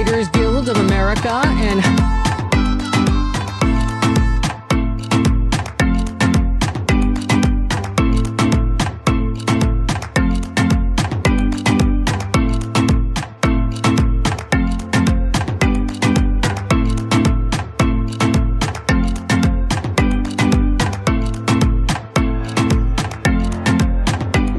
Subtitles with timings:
[0.00, 1.84] Writers Guild of America and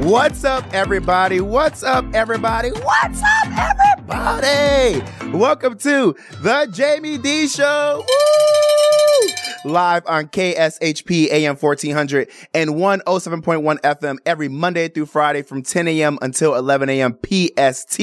[0.06, 1.42] What's up, everybody?
[1.42, 2.70] What's up, everybody?
[2.70, 5.21] What's up, everybody?
[5.34, 8.04] Welcome to the Jaime Dee Show.
[8.06, 9.72] Woo!
[9.72, 16.20] Live on KSHP AM 1400 and 107.1 FM every Monday through Friday from 10 a.m.
[16.22, 17.18] until 11 a.m.
[17.24, 18.02] PST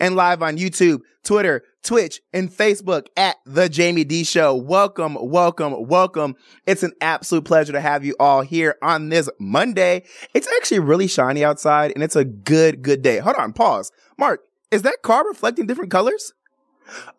[0.00, 4.54] and live on YouTube, Twitter, Twitch, and Facebook at The Jaime Dee Show.
[4.54, 6.36] Welcome, welcome, welcome.
[6.66, 10.04] It's an absolute pleasure to have you all here on this Monday.
[10.32, 13.18] It's actually really shiny outside and it's a good, good day.
[13.18, 13.92] Hold on, pause.
[14.16, 16.32] Mark, is that car reflecting different colors?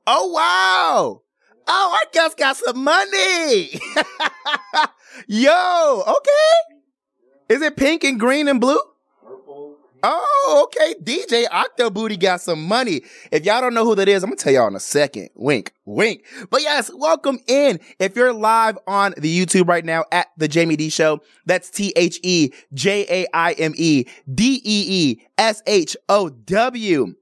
[0.05, 1.21] Oh, wow.
[1.67, 3.69] Oh, I just got some money.
[5.27, 6.75] Yo, okay.
[7.49, 8.79] Is it pink and green and blue?
[10.05, 10.95] Oh, okay.
[11.01, 13.03] DJ Octobooty got some money.
[13.31, 15.29] If y'all don't know who that is, I'm gonna tell y'all in a second.
[15.33, 16.25] Wink, wink.
[16.49, 17.79] But yes, welcome in.
[17.99, 21.93] If you're live on the YouTube right now at the Jaime Dee Show, that's T
[21.95, 24.03] H E J A I M E
[24.33, 27.15] D E E S H O W.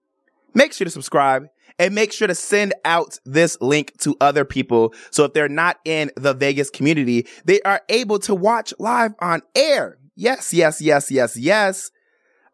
[0.56, 1.50] Make sure to subscribe
[1.82, 4.94] and make sure to send out this link to other people.
[5.10, 9.42] So if they're not in the Vegas community, they are able to watch live on
[9.56, 9.98] air.
[10.16, 11.90] Yes, yes, yes, yes, yes.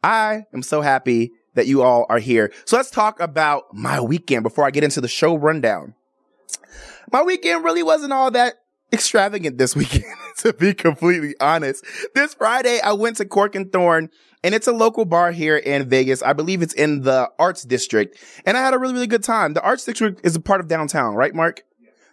[0.02, 2.54] I am so happy that you all are here.
[2.64, 5.94] So let's talk about my weekend before I get into the show rundown.
[7.12, 8.54] My weekend really wasn't all that
[8.94, 10.06] extravagant this weekend,
[10.38, 11.84] to be completely honest.
[12.16, 14.10] This Friday, I went to Cork and Thorn
[14.44, 16.22] and it's a local bar here in Vegas.
[16.22, 19.54] I believe it's in the Arts District and I had a really, really good time.
[19.54, 21.64] The Arts District is a part of downtown, right, Mark?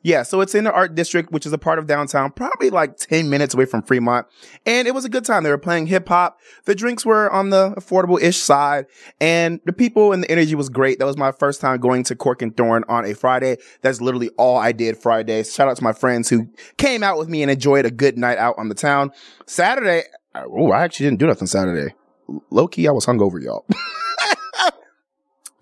[0.04, 2.98] Yeah, so it's in the art district, which is a part of downtown, probably like
[2.98, 4.26] 10 minutes away from Fremont.
[4.66, 5.44] And it was a good time.
[5.44, 6.38] They were playing hip hop.
[6.66, 8.84] The drinks were on the affordable ish side
[9.18, 10.98] and the people and the energy was great.
[10.98, 13.56] That was my first time going to Cork and Thorn on a Friday.
[13.80, 15.42] That's literally all I did Friday.
[15.42, 18.36] Shout out to my friends who came out with me and enjoyed a good night
[18.36, 19.10] out on the town.
[19.46, 20.02] Saturday,
[20.34, 21.94] oh, I actually didn't do nothing Saturday.
[22.50, 23.66] Low key, I was hungover, y'all.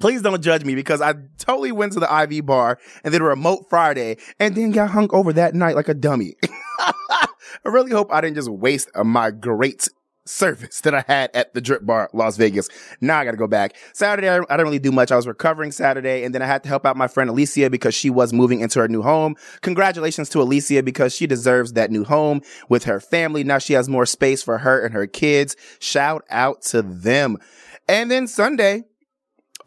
[0.01, 3.67] Please don't judge me because I totally went to the IV bar and a remote
[3.71, 6.35] Friday and then got hung over that night like a dummy.
[6.81, 7.29] I
[7.65, 9.89] really hope I didn't just waste uh, my great
[10.25, 12.69] service that I had at the Drip Bar, Las Vegas.
[13.01, 13.77] Now I got to go back.
[13.93, 15.11] Saturday, I, I didn't really do much.
[15.11, 17.95] I was recovering Saturday and then I had to help out my friend Alicia because
[17.95, 19.37] she was moving into her new home.
[19.63, 23.45] Congratulations to Alicia because she deserves that new home with her family.
[23.45, 25.57] Now she has more space for her and her kids.
[25.79, 27.39] Shout out to them.
[27.89, 28.85] And then Sunday,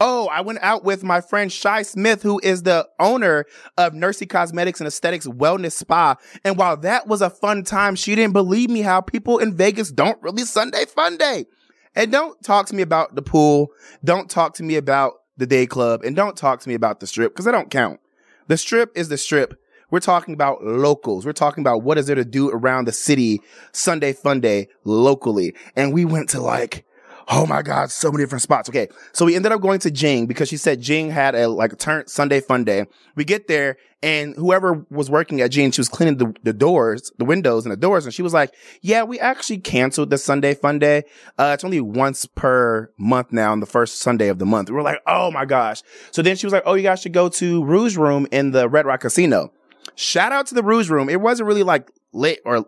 [0.00, 3.46] Oh, I went out with my friend Shy Smith, who is the owner
[3.78, 6.16] of Nursey Cosmetics and Aesthetics Wellness Spa.
[6.44, 9.90] And while that was a fun time, she didn't believe me how people in Vegas
[9.90, 11.46] don't really Sunday fun day.
[11.94, 13.70] And don't talk to me about the pool.
[14.04, 17.06] Don't talk to me about the day club and don't talk to me about the
[17.06, 18.00] strip because I don't count.
[18.48, 19.60] The strip is the strip.
[19.90, 21.24] We're talking about locals.
[21.24, 23.40] We're talking about what is there to do around the city
[23.72, 25.54] Sunday fun day locally.
[25.76, 26.84] And we went to like
[27.28, 28.68] Oh my God, so many different spots.
[28.68, 28.88] Okay.
[29.12, 32.06] So we ended up going to Jing because she said Jing had a like turn
[32.06, 32.86] Sunday fun day.
[33.16, 37.10] We get there and whoever was working at Jing, she was cleaning the, the doors,
[37.18, 38.04] the windows and the doors.
[38.04, 41.02] And she was like, yeah, we actually canceled the Sunday fun day.
[41.36, 44.70] Uh, it's only once per month now on the first Sunday of the month.
[44.70, 45.82] We were like, Oh my gosh.
[46.12, 48.68] So then she was like, Oh, you guys should go to Rouge Room in the
[48.68, 49.52] Red Rock Casino.
[49.96, 51.08] Shout out to the Rouge Room.
[51.08, 52.66] It wasn't really like lit or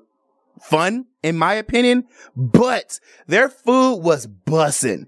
[0.59, 2.05] fun, in my opinion,
[2.37, 5.07] but their food was bussin'.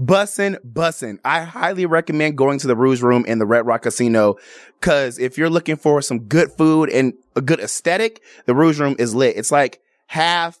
[0.00, 1.18] Bussin', bussin'.
[1.24, 4.36] I highly recommend going to the Rouge Room in the Red Rock Casino.
[4.80, 8.94] Cause if you're looking for some good food and a good aesthetic, the Rouge Room
[8.98, 9.36] is lit.
[9.36, 10.60] It's like half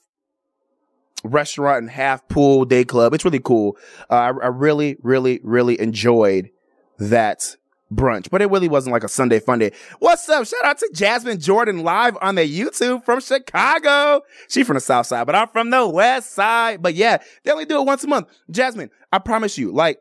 [1.22, 3.14] restaurant and half pool day club.
[3.14, 3.76] It's really cool.
[4.10, 6.50] Uh, I, I really, really, really enjoyed
[6.98, 7.56] that
[7.92, 9.72] brunch, but it really wasn't like a Sunday fun day.
[9.98, 10.46] What's up?
[10.46, 14.22] Shout out to Jasmine Jordan live on the YouTube from Chicago.
[14.48, 16.82] She from the South Side, but I'm from the West Side.
[16.82, 18.28] But yeah, they only do it once a month.
[18.50, 20.00] Jasmine, I promise you, like,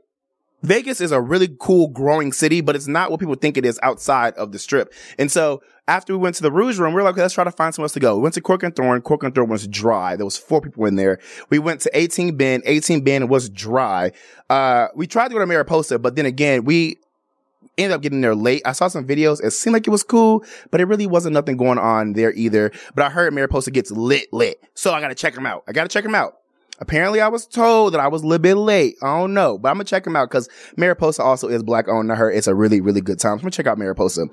[0.63, 3.79] Vegas is a really cool growing city, but it's not what people think it is
[3.83, 4.91] outside of the strip.
[5.19, 7.43] And so after we went to the Rouge Room, we were like, okay, let's try
[7.43, 8.15] to find somewhere else to go.
[8.15, 9.01] We went to Cork and Thorn.
[9.01, 10.15] Cork and Thorn was dry.
[10.15, 11.19] There was four people in there.
[11.49, 12.63] We went to 18bin.
[12.65, 14.11] 18 Bend was dry.
[14.49, 16.97] Uh, we tried to go to Mariposa, but then again, we
[17.77, 18.61] ended up getting there late.
[18.65, 19.43] I saw some videos.
[19.43, 22.71] It seemed like it was cool, but it really wasn't nothing going on there either.
[22.95, 24.61] But I heard Mariposa gets lit, lit.
[24.73, 25.63] So I got to check them out.
[25.67, 26.37] I got to check them out.
[26.79, 28.97] Apparently, I was told that I was a little bit late.
[29.01, 30.47] I don't know, but I'm gonna check him out because
[30.77, 32.11] Mariposa also is black owned.
[32.11, 33.31] I heard it's a really, really good time.
[33.31, 34.27] So I'm gonna check out Mariposa.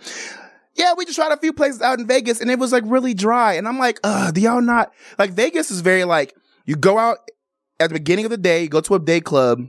[0.75, 3.15] Yeah, we just tried a few places out in Vegas and it was like really
[3.15, 3.55] dry.
[3.55, 6.35] And I'm like, uh, do y'all not like Vegas is very like
[6.67, 7.19] you go out
[7.81, 9.61] at the beginning of the day, go to a day club,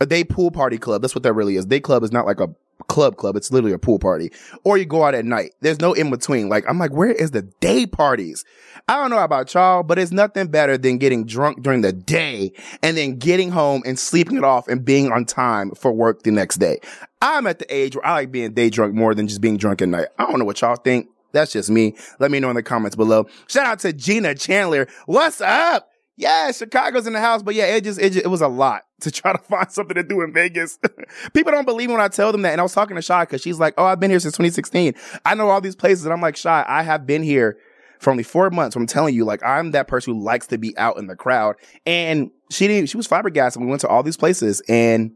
[0.00, 1.02] a day pool party club.
[1.02, 1.66] That's what that really is.
[1.66, 2.48] Day club is not like a
[2.88, 3.36] club club.
[3.36, 4.32] It's literally a pool party.
[4.64, 5.52] Or you go out at night.
[5.60, 6.48] There's no in between.
[6.48, 8.44] Like, I'm like, where is the day parties?
[8.88, 12.52] I don't know about y'all, but it's nothing better than getting drunk during the day
[12.82, 16.30] and then getting home and sleeping it off and being on time for work the
[16.30, 16.80] next day.
[17.20, 19.82] I'm at the age where I like being day drunk more than just being drunk
[19.82, 20.08] at night.
[20.18, 21.08] I don't know what y'all think.
[21.32, 21.96] That's just me.
[22.18, 23.26] Let me know in the comments below.
[23.46, 24.86] Shout out to Gina Chandler.
[25.06, 25.91] What's up?
[26.22, 28.84] Yeah, Chicago's in the house, but yeah, it just, it just, it was a lot
[29.00, 30.78] to try to find something to do in Vegas.
[31.34, 32.52] People don't believe me when I tell them that.
[32.52, 34.94] And I was talking to Shy because she's like, Oh, I've been here since 2016.
[35.26, 36.04] I know all these places.
[36.04, 37.58] And I'm like, Shy, I have been here
[37.98, 38.76] for only four months.
[38.76, 41.56] I'm telling you, like, I'm that person who likes to be out in the crowd.
[41.84, 43.60] And she didn't, she was flabbergasted.
[43.60, 45.12] We went to all these places and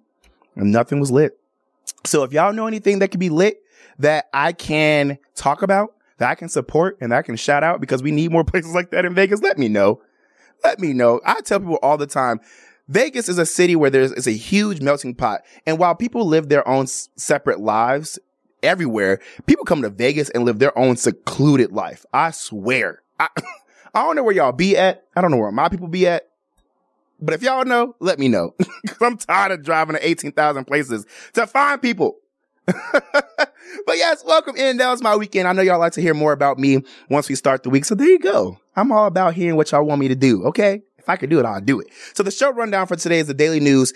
[0.54, 1.38] nothing was lit.
[2.04, 3.62] So if y'all know anything that could be lit
[3.98, 7.80] that I can talk about, that I can support and that I can shout out
[7.80, 10.00] because we need more places like that in Vegas, let me know
[10.66, 11.20] let me know.
[11.24, 12.40] I tell people all the time,
[12.88, 15.42] Vegas is a city where there's a huge melting pot.
[15.64, 18.18] And while people live their own s- separate lives
[18.64, 22.04] everywhere, people come to Vegas and live their own secluded life.
[22.12, 23.02] I swear.
[23.20, 23.28] I,
[23.94, 25.04] I don't know where y'all be at.
[25.14, 26.28] I don't know where my people be at.
[27.20, 28.54] But if y'all know, let me know.
[28.88, 32.18] Cause I'm tired of driving to 18,000 places to find people.
[32.66, 34.78] but yes, welcome in.
[34.78, 35.46] That was my weekend.
[35.46, 37.84] I know y'all like to hear more about me once we start the week.
[37.84, 38.58] So there you go.
[38.76, 40.44] I'm all about hearing what y'all want me to do.
[40.44, 40.82] Okay.
[40.98, 41.86] If I could do it, I'll do it.
[42.14, 43.92] So the show rundown for today is the daily news.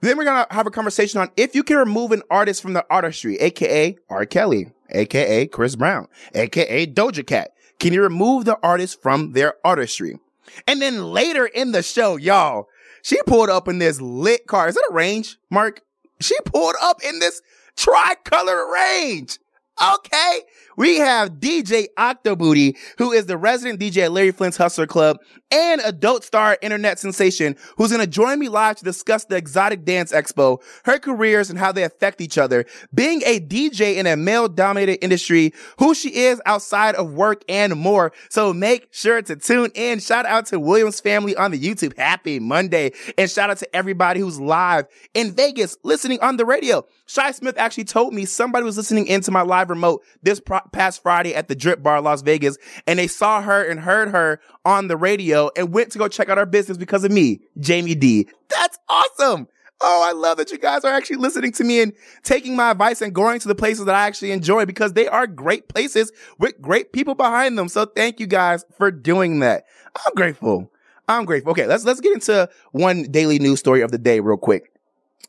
[0.00, 2.72] Then we're going to have a conversation on if you can remove an artist from
[2.72, 4.26] the artistry, aka R.
[4.26, 7.50] Kelly, aka Chris Brown, aka Doja Cat.
[7.80, 10.20] Can you remove the artist from their artistry?
[10.68, 12.68] And then later in the show, y'all,
[13.02, 14.68] she pulled up in this lit car.
[14.68, 15.82] Is that a range, Mark?
[16.20, 17.42] She pulled up in this
[17.76, 19.40] tricolor range.
[19.82, 20.40] Okay.
[20.76, 25.18] We have DJ Octobooty, who is the resident DJ at Larry Flynt's Hustler Club
[25.50, 29.84] and adult star internet sensation, who's going to join me live to discuss the Exotic
[29.84, 32.64] Dance Expo, her careers and how they affect each other,
[32.94, 37.76] being a DJ in a male dominated industry, who she is outside of work and
[37.76, 38.12] more.
[38.30, 40.00] So make sure to tune in.
[40.00, 41.96] Shout out to Williams family on the YouTube.
[41.98, 42.92] Happy Monday.
[43.18, 46.86] And shout out to everybody who's live in Vegas listening on the radio.
[47.06, 51.02] Shy Smith actually told me somebody was listening into my live remote this pro- past
[51.02, 52.56] Friday at the Drip Bar, Las Vegas,
[52.86, 56.28] and they saw her and heard her on the radio and went to go check
[56.28, 58.28] out our business because of me, Jaime Dee.
[58.48, 59.48] That's awesome.
[59.84, 61.92] Oh, I love that you guys are actually listening to me and
[62.22, 65.26] taking my advice and going to the places that I actually enjoy because they are
[65.26, 67.68] great places with great people behind them.
[67.68, 69.64] So thank you guys for doing that.
[70.06, 70.70] I'm grateful.
[71.08, 71.50] I'm grateful.
[71.50, 74.72] Okay, let's let's get into one daily news story of the day real quick.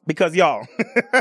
[0.06, 0.68] Because y'all,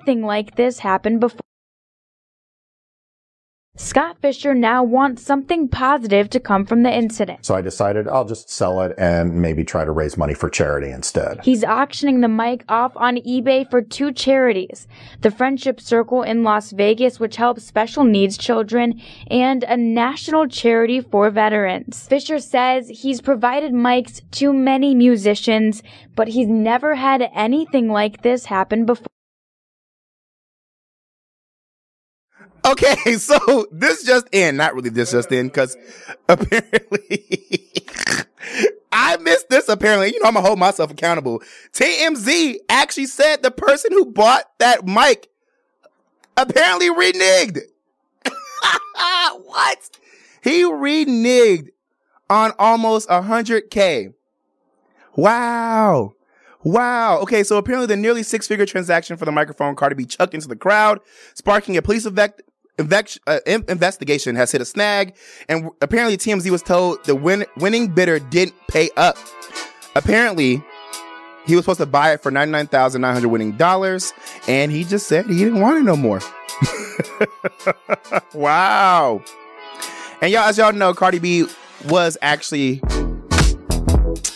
[0.00, 1.40] Anything like this happened before.
[3.76, 7.44] Scott Fisher now wants something positive to come from the incident.
[7.44, 10.90] So I decided I'll just sell it and maybe try to raise money for charity
[10.90, 11.40] instead.
[11.44, 14.88] He's auctioning the mic off on eBay for two charities
[15.20, 21.02] the Friendship Circle in Las Vegas, which helps special needs children, and a national charity
[21.02, 22.06] for veterans.
[22.08, 25.82] Fisher says he's provided mics to many musicians,
[26.16, 29.06] but he's never had anything like this happen before.
[32.64, 35.76] Okay, so this just in, not really this just in, because
[36.28, 37.24] apparently
[38.92, 39.68] I missed this.
[39.68, 41.42] Apparently, you know, I'm gonna hold myself accountable.
[41.72, 45.28] TMZ actually said the person who bought that mic
[46.36, 47.60] apparently reneged.
[49.44, 49.90] what?
[50.42, 51.68] He reneged
[52.28, 54.14] on almost 100K.
[55.16, 56.14] Wow.
[56.62, 57.18] Wow.
[57.20, 60.48] Okay, so apparently the nearly six figure transaction for the microphone Cardi B chucked into
[60.48, 61.00] the crowd,
[61.34, 62.42] sparking a police evect-
[63.26, 65.14] uh, in- investigation has hit a snag,
[65.48, 69.16] and w- apparently TMZ was told the win- winning bidder didn't pay up.
[69.94, 70.62] Apparently,
[71.46, 74.12] he was supposed to buy it for ninety nine thousand nine hundred winning dollars,
[74.46, 76.20] and he just said he didn't want it no more.
[78.34, 79.22] wow.
[80.22, 81.46] And y'all, as y'all know, Cardi B
[81.88, 82.80] was actually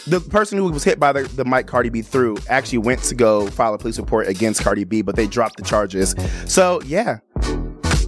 [0.06, 3.14] the person who was hit by the, the mic Cardi B threw actually went to
[3.14, 6.14] go file a police report against Cardi B, but they dropped the charges.
[6.46, 7.18] So yeah.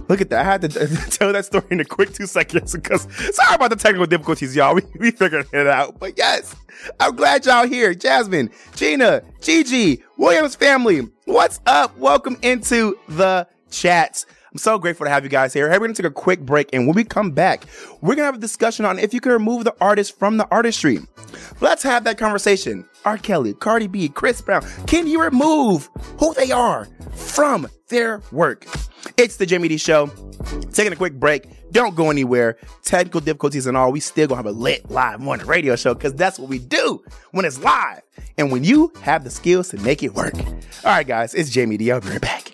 [0.07, 0.41] Look at that.
[0.41, 0.69] I had to
[1.09, 4.75] tell that story in a quick two seconds because sorry about the technical difficulties, y'all.
[4.77, 5.99] We, we figured it out.
[5.99, 6.55] But yes,
[6.99, 7.93] I'm glad y'all here.
[7.93, 11.07] Jasmine, Gina, Gigi, Williams family.
[11.25, 11.97] What's up?
[11.97, 14.25] Welcome into the chats.
[14.51, 15.69] I'm so grateful to have you guys here.
[15.69, 17.65] Hey, we're gonna take a quick break, and when we come back,
[18.01, 20.99] we're gonna have a discussion on if you can remove the artist from the artistry.
[21.59, 22.85] Let's have that conversation.
[23.03, 23.17] R.
[23.17, 24.63] Kelly, Cardi B, Chris Brown.
[24.85, 25.89] Can you remove
[26.19, 28.65] who they are from their work?
[29.17, 30.07] It's the Jaime Dee Show.
[30.73, 31.47] Taking a quick break.
[31.71, 32.57] Don't go anywhere.
[32.83, 36.13] Technical difficulties and all, we still gonna have a lit live morning radio show because
[36.13, 38.01] that's what we do when it's live
[38.37, 40.35] and when you have the skills to make it work.
[40.37, 40.53] All
[40.85, 41.91] right, guys, it's Jaime Dee.
[41.91, 42.53] I'll be right back.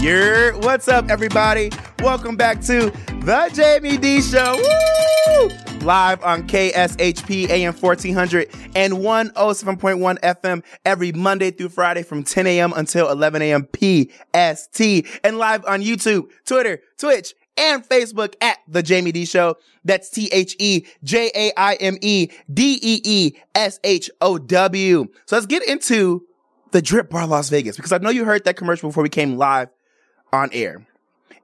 [0.00, 1.70] Yer, what's up, everybody?
[1.98, 2.90] Welcome back to
[3.22, 4.56] the Jaime Dee Show.
[4.56, 5.50] Woo!
[5.80, 12.72] Live on KSHP AM 1400 and 107.1 FM every Monday through Friday from 10 a.m.
[12.74, 13.68] until 11 a.m.
[13.74, 14.80] PST.
[15.22, 19.56] And live on YouTube, Twitter, Twitch, and Facebook at The Jaime Dee Show.
[19.84, 24.38] That's T H E J A I M E D E E S H O
[24.38, 25.08] W.
[25.26, 26.26] So let's get into
[26.70, 29.36] the Drip Bar Las Vegas because I know you heard that commercial before we came
[29.36, 29.68] live
[30.32, 30.86] on air.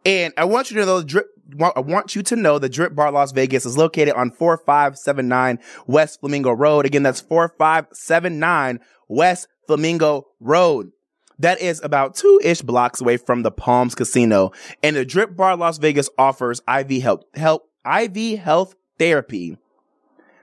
[0.04, 1.26] And I want you to know the drip.
[1.60, 6.18] I want you to know the Drip Bar Las Vegas is located on 4579 West
[6.18, 6.86] Flamingo Road.
[6.86, 10.90] Again, that's 4579 West Flamingo Road.
[11.38, 14.52] That is about two ish blocks away from the Palms Casino.
[14.82, 19.56] And the Drip Bar Las Vegas offers IV help, help, IV health therapy,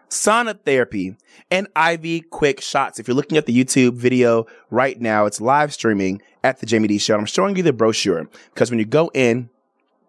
[0.09, 1.17] sauna therapy,
[1.49, 2.99] and IV quick shots.
[2.99, 6.87] If you're looking at the YouTube video right now, it's live streaming at the Jaime
[6.87, 7.17] Dee Show.
[7.17, 9.49] I'm showing you the brochure because when you go in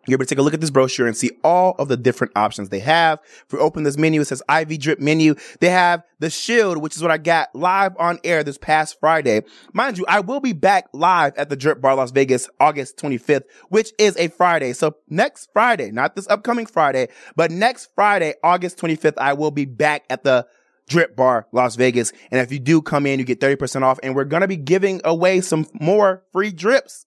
[0.06, 2.32] you're able to take a look at this brochure and see all of the different
[2.36, 3.20] options they have.
[3.46, 5.34] If we open this menu, it says IV drip menu.
[5.60, 9.42] They have the shield, which is what I got live on air this past Friday.
[9.72, 13.44] Mind you, I will be back live at the Drip Bar Las Vegas August 25th,
[13.68, 14.72] which is a Friday.
[14.72, 19.64] So next Friday, not this upcoming Friday, but next Friday, August 25th, I will be
[19.64, 20.46] back at the
[20.88, 22.12] Drip Bar Las Vegas.
[22.30, 24.56] And if you do come in, you get 30% off and we're going to be
[24.56, 27.06] giving away some more free drips.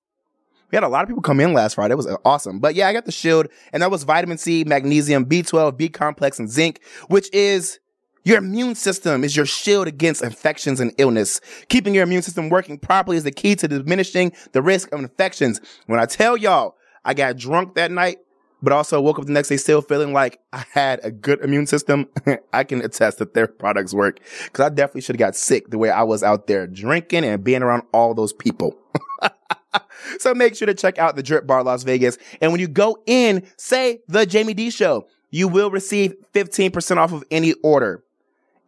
[0.71, 1.93] We had a lot of people come in last Friday.
[1.93, 2.59] It was uh, awesome.
[2.59, 6.39] But yeah, I got the shield and that was vitamin C, magnesium, B12, B complex
[6.39, 7.79] and zinc, which is
[8.23, 11.39] your immune system is your shield against infections and illness.
[11.69, 15.61] Keeping your immune system working properly is the key to diminishing the risk of infections.
[15.85, 18.17] When I tell y'all I got drunk that night,
[18.61, 21.67] but also woke up the next day still feeling like I had a good immune
[21.67, 22.07] system,
[22.53, 24.19] I can attest that their products work.
[24.53, 27.43] Cause I definitely should have got sick the way I was out there drinking and
[27.43, 28.77] being around all those people.
[30.19, 32.17] so make sure to check out the Drip Bar Las Vegas.
[32.41, 37.13] And when you go in, say the Jaime Dee show, you will receive 15% off
[37.13, 38.03] of any order.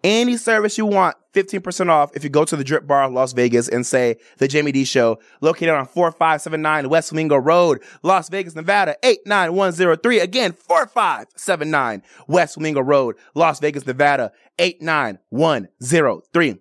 [0.04, 3.34] Any service you want, 15% off if you go to the Drip Bar of Las
[3.34, 8.56] Vegas and say the Jaime Dee Show, located on 4579 West Flamingo Road, Las Vegas,
[8.56, 10.20] Nevada, 89103.
[10.20, 16.60] Again, 4579 West Flamingo Road, Las Vegas, Nevada, 89103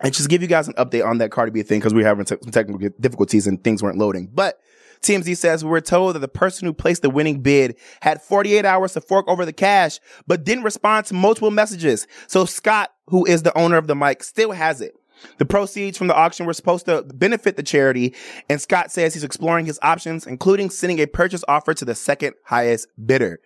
[0.00, 2.08] and just give you guys an update on that Cardi B thing because we were
[2.08, 4.28] having te- some technical difficulties and things weren't loading.
[4.32, 4.58] But
[5.02, 8.64] TMZ says we were told that the person who placed the winning bid had 48
[8.64, 12.06] hours to fork over the cash, but didn't respond to multiple messages.
[12.26, 14.94] So Scott, who is the owner of the mic, still has it.
[15.38, 18.14] The proceeds from the auction were supposed to benefit the charity,
[18.48, 22.34] and Scott says he's exploring his options, including sending a purchase offer to the second
[22.44, 23.40] highest bidder.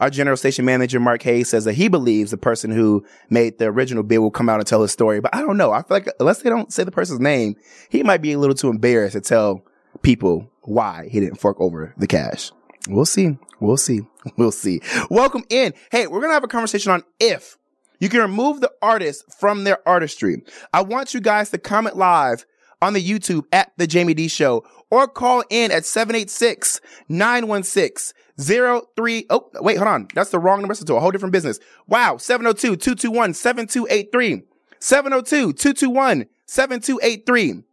[0.00, 3.66] Our general station manager, Mark Hayes, says that he believes the person who made the
[3.66, 5.20] original bid will come out and tell his story.
[5.20, 5.72] But I don't know.
[5.72, 7.56] I feel like unless they don't say the person's name,
[7.88, 9.64] he might be a little too embarrassed to tell
[10.02, 12.52] people why he didn't fork over the cash.
[12.88, 13.38] We'll see.
[13.60, 14.02] We'll see.
[14.36, 14.82] We'll see.
[15.08, 15.72] Welcome in.
[15.90, 17.56] Hey, we're going to have a conversation on if
[17.98, 20.42] you can remove the artist from their artistry.
[20.74, 22.44] I want you guys to comment live
[22.82, 29.26] on the YouTube at the Jaime Dee show or call in at 786 916 03.
[29.30, 30.08] Oh, wait, hold on.
[30.14, 31.58] That's the wrong number So to a whole different business.
[31.86, 32.18] Wow.
[32.18, 34.42] 702 221 7283.
[34.78, 37.64] 702 221 7283.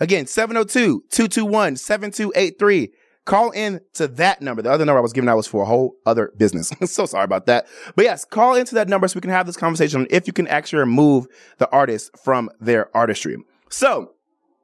[0.00, 2.92] Again, 702 221 7283.
[3.24, 4.62] Call in to that number.
[4.62, 6.72] The other number I was giving out was for a whole other business.
[6.90, 7.66] so sorry about that.
[7.94, 10.32] But yes, call into that number so we can have this conversation on if you
[10.32, 11.26] can actually remove
[11.58, 13.36] the artist from their artistry.
[13.68, 14.12] So,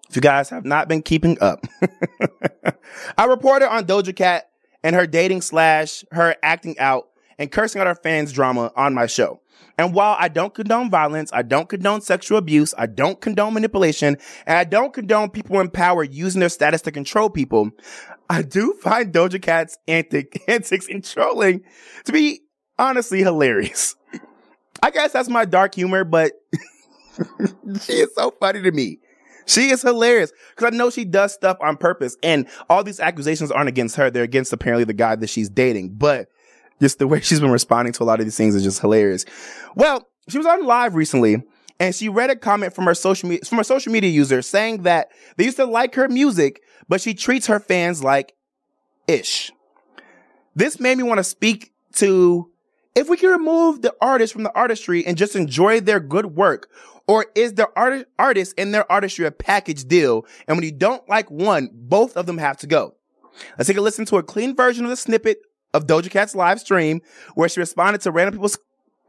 [0.09, 1.67] if you guys have not been keeping up,
[3.19, 4.49] I reported on Doja Cat
[4.83, 9.07] and her dating slash her acting out and cursing out her fans drama on my
[9.07, 9.41] show.
[9.77, 14.17] And while I don't condone violence, I don't condone sexual abuse, I don't condone manipulation,
[14.47, 17.71] and I don't condone people in power using their status to control people,
[18.29, 21.63] I do find Doja Cat's antic, antics and trolling
[22.05, 22.41] to be
[22.79, 23.97] honestly hilarious.
[24.83, 26.33] I guess that's my dark humor, but
[27.83, 28.99] she is so funny to me.
[29.47, 33.51] She is hilarious because I know she does stuff on purpose and all these accusations
[33.51, 34.11] aren't against her.
[34.11, 36.29] They're against apparently the guy that she's dating, but
[36.81, 39.25] just the way she's been responding to a lot of these things is just hilarious.
[39.75, 41.43] Well, she was on live recently
[41.81, 44.83] and she read a comment from her social media, from a social media user saying
[44.83, 48.35] that they used to like her music, but she treats her fans like
[49.09, 49.53] ish.
[50.55, 52.51] This made me want to speak to
[52.95, 56.71] if we can remove the artist from the artistry and just enjoy their good work,
[57.09, 60.25] or is the art- artist and their artistry a package deal?
[60.47, 62.95] And when you don't like one, both of them have to go.
[63.59, 65.39] Let's take a listen to a clean version of the snippet
[65.75, 67.03] of Doja Cat's live stream
[67.35, 68.57] where she responded to random people's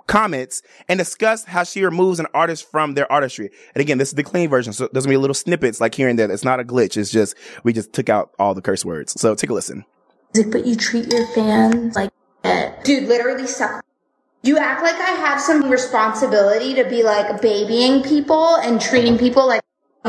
[0.07, 3.49] comments and discussed how she removes an artist from their artistry.
[3.73, 4.73] And again, this is the clean version.
[4.73, 6.29] So there's gonna be little snippets like here and there.
[6.29, 6.97] It's not a glitch.
[6.97, 9.19] It's just, we just took out all the curse words.
[9.19, 9.85] So take a listen.
[10.51, 12.11] But you treat your fans like
[12.43, 12.83] shit.
[12.83, 13.83] Dude, literally suck.
[14.43, 19.47] You act like I have some responsibility to be like babying people and treating people
[19.47, 19.61] like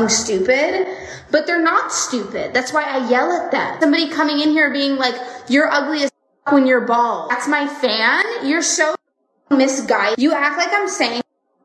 [0.07, 0.87] stupid,
[1.31, 2.53] but they're not stupid.
[2.53, 3.79] That's why I yell at them.
[3.79, 5.15] Somebody coming in here being like,
[5.47, 6.11] you're ugly as
[6.51, 7.29] when you're bald.
[7.29, 8.23] That's my fan.
[8.47, 8.95] You're so
[9.49, 10.19] misguided.
[10.19, 11.21] You act like I'm saying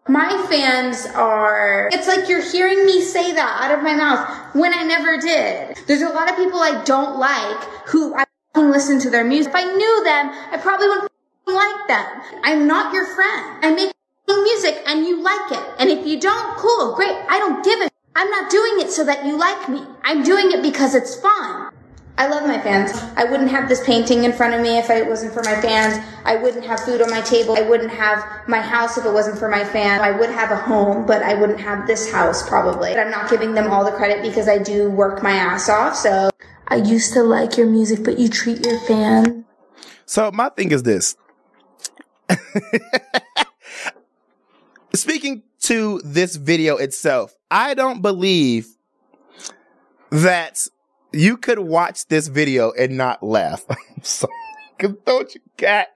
[0.09, 4.75] my fans are, it's like you're hearing me say that out of my mouth when
[4.75, 5.79] I never did.
[5.87, 8.25] There's a lot of people I don't like who I
[8.57, 9.51] listen to their music.
[9.51, 11.13] If I knew them, I probably wouldn't
[11.47, 12.41] like them.
[12.43, 13.65] I'm not your friend.
[13.65, 13.93] I make
[14.29, 15.75] music and you like it.
[15.79, 17.17] And if you don't, cool, great.
[17.29, 19.83] I don't give a I'm not doing it so that you like me.
[20.05, 21.72] I'm doing it because it's fun.
[22.23, 22.93] I love my fans.
[23.17, 25.99] I wouldn't have this painting in front of me if it wasn't for my fans.
[26.25, 27.57] I wouldn't have food on my table.
[27.57, 30.03] I wouldn't have my house if it wasn't for my fans.
[30.03, 32.91] I would have a home, but I wouldn't have this house probably.
[32.91, 35.97] But I'm not giving them all the credit because I do work my ass off.
[35.97, 36.31] So
[36.69, 39.45] I used to like your music, but you treat your fans.
[40.07, 41.17] So my thing is this.
[44.95, 48.69] Speaking to this video itself, I don't believe
[50.11, 50.69] that
[51.13, 53.65] you could watch this video and not laugh.
[53.71, 54.33] I'm sorry.
[54.79, 55.89] Cause don't you cat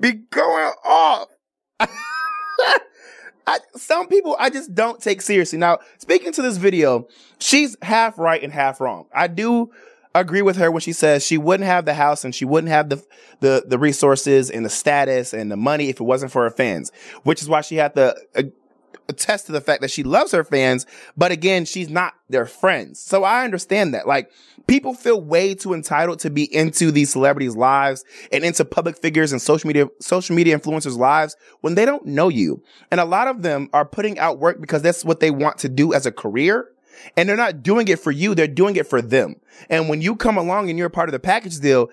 [0.00, 1.28] be going off?
[3.46, 5.58] I, some people I just don't take seriously.
[5.58, 7.08] Now, speaking to this video,
[7.38, 9.06] she's half right and half wrong.
[9.14, 9.70] I do
[10.14, 12.88] agree with her when she says she wouldn't have the house and she wouldn't have
[12.88, 13.04] the
[13.40, 16.90] the the resources and the status and the money if it wasn't for her fans,
[17.24, 18.42] which is why she had to uh,
[19.08, 20.86] attest to the fact that she loves her fans,
[21.16, 23.00] but again, she's not their friends.
[23.00, 24.06] So I understand that.
[24.06, 24.30] Like
[24.66, 29.32] people feel way too entitled to be into these celebrities' lives and into public figures
[29.32, 32.62] and social media social media influencers' lives when they don't know you.
[32.90, 35.68] And a lot of them are putting out work because that's what they want to
[35.68, 36.68] do as a career.
[37.16, 39.36] And they're not doing it for you, they're doing it for them.
[39.68, 41.90] And when you come along and you're a part of the package deal,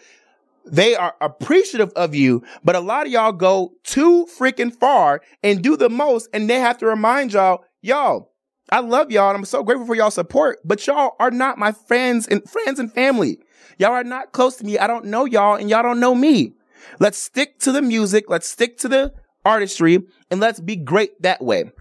[0.66, 5.62] they are appreciative of you, but a lot of y'all go too freaking far and
[5.62, 8.32] do the most, and they have to remind y'all, y'all,
[8.72, 11.74] I love y'all and I'm so grateful for y'all support, but y'all are not my
[11.74, 13.40] friends and friends and family.
[13.78, 14.78] Y'all are not close to me.
[14.78, 16.54] I don't know y'all and y'all don't know me.
[17.00, 18.26] Let's stick to the music.
[18.30, 21.72] Let's stick to the artistry and let's be great that way.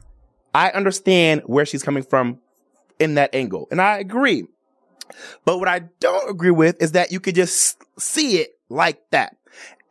[0.53, 2.41] I understand where she's coming from
[2.99, 4.47] in that angle and I agree.
[5.45, 9.37] But what I don't agree with is that you could just see it like that.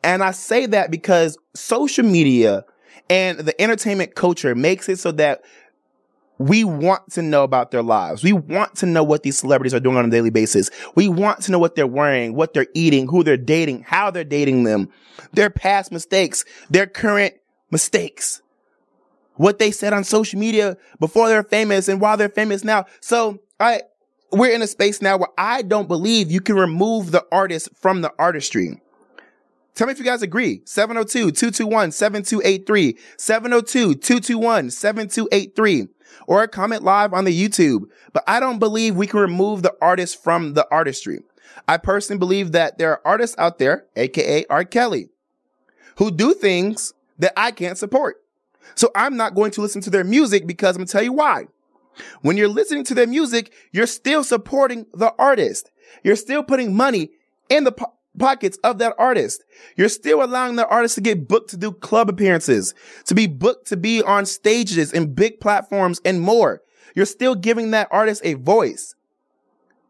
[0.03, 2.63] And I say that because social media
[3.09, 5.41] and the entertainment culture makes it so that
[6.37, 8.23] we want to know about their lives.
[8.23, 10.71] We want to know what these celebrities are doing on a daily basis.
[10.95, 14.23] We want to know what they're wearing, what they're eating, who they're dating, how they're
[14.23, 14.89] dating them,
[15.33, 17.33] their past mistakes, their current
[17.71, 18.41] mistakes,
[19.35, 22.85] what they said on social media before they're famous and while they're famous now.
[23.01, 23.81] So I,
[24.31, 28.01] we're in a space now where I don't believe you can remove the artist from
[28.01, 28.81] the artistry.
[29.75, 30.59] Tell me if you guys agree.
[30.65, 32.97] 702-221-7283.
[33.17, 35.87] 702-221-7283.
[36.27, 37.83] Or comment live on the YouTube.
[38.11, 41.19] But I don't believe we can remove the artist from the artistry.
[41.67, 44.65] I personally believe that there are artists out there, aka R.
[44.65, 45.09] Kelly,
[45.97, 48.17] who do things that I can't support.
[48.75, 51.47] So I'm not going to listen to their music because I'm gonna tell you why.
[52.21, 55.71] When you're listening to their music, you're still supporting the artist.
[56.03, 57.12] You're still putting money
[57.49, 59.43] in the po- pockets of that artist.
[59.75, 62.73] You're still allowing the artist to get booked to do club appearances,
[63.05, 66.62] to be booked to be on stages and big platforms and more.
[66.95, 68.95] You're still giving that artist a voice.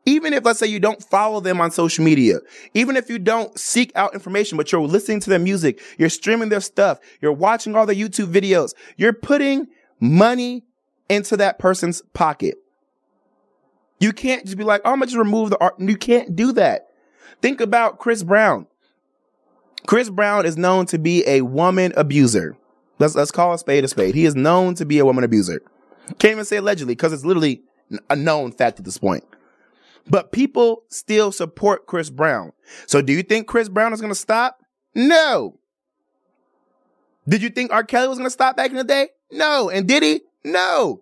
[0.05, 2.39] Even if, let's say, you don't follow them on social media,
[2.73, 6.49] even if you don't seek out information, but you're listening to their music, you're streaming
[6.49, 9.67] their stuff, you're watching all their YouTube videos, you're putting
[9.99, 10.63] money
[11.09, 12.55] into that person's pocket.
[13.99, 15.79] You can't just be like, oh, I'm gonna just remove the art.
[15.79, 16.87] You can't do that.
[17.41, 18.67] Think about Chris Brown.
[19.87, 22.57] Chris Brown is known to be a woman abuser.
[22.99, 24.15] Let's let's call a spade a spade.
[24.15, 25.61] He is known to be a woman abuser.
[26.17, 27.61] Can't even say allegedly because it's literally
[28.09, 29.23] a known fact at this point.
[30.09, 32.51] But people still support Chris Brown.
[32.87, 34.59] So do you think Chris Brown is going to stop?
[34.95, 35.59] No.
[37.27, 37.83] Did you think R.
[37.83, 39.09] Kelly was going to stop back in the day?
[39.31, 39.69] No.
[39.69, 40.21] And did he?
[40.43, 41.01] No.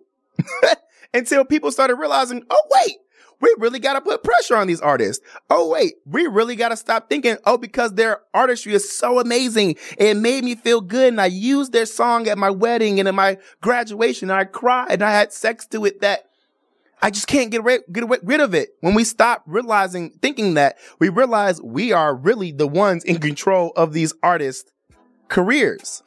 [1.14, 2.96] Until people started realizing, oh, wait,
[3.40, 5.24] we really got to put pressure on these artists.
[5.48, 9.76] Oh, wait, we really got to stop thinking, oh, because their artistry is so amazing.
[9.96, 11.08] It made me feel good.
[11.08, 14.30] And I used their song at my wedding and in my graduation.
[14.30, 16.28] And I cried and I had sex to it that
[17.00, 18.70] I just can't get, get rid of it.
[18.80, 23.72] When we stop realizing, thinking that, we realize we are really the ones in control
[23.76, 24.72] of these artists'
[25.28, 26.02] careers.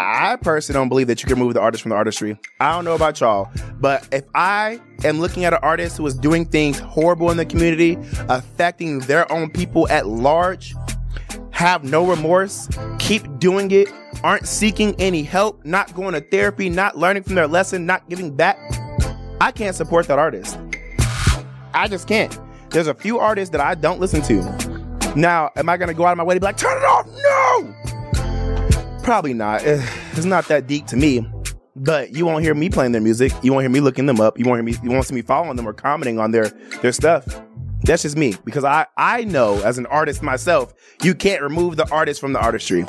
[0.00, 2.38] I personally don't believe that you can remove the artist from the artistry.
[2.60, 6.14] I don't know about y'all, but if I am looking at an artist who is
[6.14, 10.76] doing things horrible in the community, affecting their own people at large,
[11.50, 12.68] have no remorse,
[13.00, 13.88] keep doing it,
[14.22, 18.32] aren't seeking any help, not going to therapy, not learning from their lesson, not giving
[18.32, 18.56] back,
[19.40, 20.56] I can't support that artist.
[21.74, 22.38] I just can't.
[22.70, 25.14] There's a few artists that I don't listen to.
[25.16, 27.08] Now, am I to go out of my way to be like, turn it off?
[27.08, 27.97] No!
[29.08, 29.64] Probably not.
[29.64, 31.26] Eh, it's not that deep to me.
[31.74, 33.32] But you won't hear me playing their music.
[33.42, 34.38] You won't hear me looking them up.
[34.38, 34.76] You won't hear me.
[34.82, 36.50] You won't see me following them or commenting on their
[36.82, 37.24] their stuff.
[37.84, 41.90] That's just me because I I know as an artist myself, you can't remove the
[41.90, 42.84] artist from the artistry.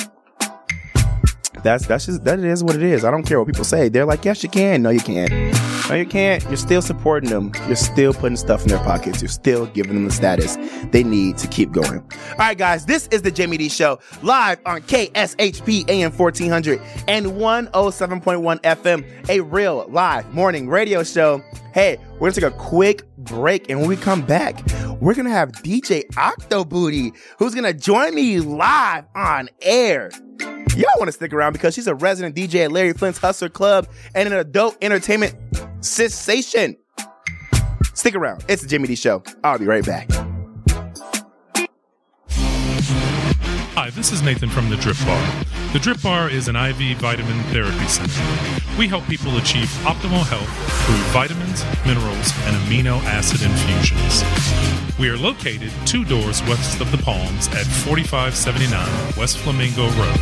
[1.64, 3.04] That's that's just that is what it is.
[3.04, 3.90] I don't care what people say.
[3.90, 4.82] They're like, yes, you can.
[4.82, 5.32] No, you can't.
[5.90, 6.44] No, you can't.
[6.46, 7.52] You're still supporting them.
[7.68, 9.22] You're still putting stuff in their pockets.
[9.22, 10.58] You're still giving them the status
[10.92, 12.00] they need to keep going.
[12.00, 17.26] All right, guys, this is the Jaime Dee Show live on KSHP AM 1400 and
[17.26, 21.44] 107.1 FM, a real live morning radio show.
[21.74, 24.62] Hey, we're gonna take a quick break, and when we come back,
[25.00, 30.12] we're gonna have DJ Octobooty, who's gonna join me live on air.
[30.76, 33.88] Y'all want to stick around because she's a resident DJ at Larry Flynt's Hustler Club
[34.16, 35.36] and an adult entertainment
[35.82, 36.78] sensation.
[37.94, 38.46] Stick around.
[38.48, 39.24] It's the Jaime Dee Show.
[39.44, 40.10] I'll be right back.
[43.76, 45.46] Hi, this is Nathan from the Drip Bar.
[45.72, 48.22] The Drip Bar is an IV vitamin therapy center.
[48.78, 50.50] We help people achieve optimal health
[50.86, 54.24] through vitamins, minerals, and amino acid infusions.
[55.00, 60.20] We are located two doors west of the Palms at 4579 West Flamingo Road.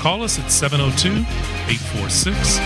[0.00, 1.24] Call us at 702
[1.68, 2.58] 846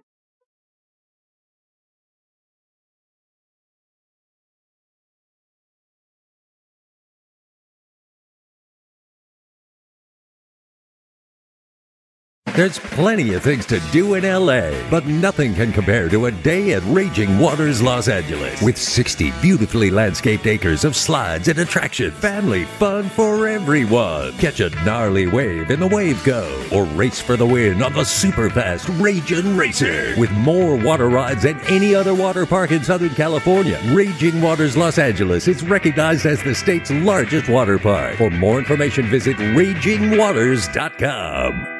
[12.56, 16.72] There's plenty of things to do in LA, but nothing can compare to a day
[16.72, 18.62] at Raging Waters Los Angeles.
[18.62, 24.32] With 60 beautifully landscaped acres of slides and attraction, family fun for everyone.
[24.38, 28.04] Catch a gnarly wave in the Wave Cove, or race for the win on the
[28.04, 30.14] super fast Raging Racer.
[30.16, 34.96] With more water rides than any other water park in Southern California, Raging Waters Los
[34.96, 38.16] Angeles is recognized as the state's largest water park.
[38.16, 41.75] For more information, visit ragingwaters.com.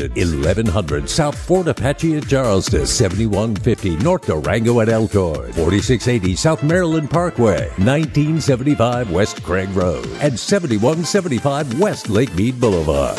[0.00, 7.68] 1100 South Fort Apache at Charleston, 7150 North Durango at Elkhorn, 4680 South Maryland Parkway,
[7.78, 13.18] 1975 West Craig Road, and 7175 West Lake Mead Boulevard.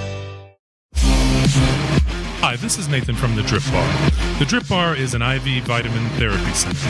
[2.51, 3.87] Hi, this is Nathan from the Drip Bar.
[4.37, 6.85] The Drip Bar is an IV vitamin therapy center.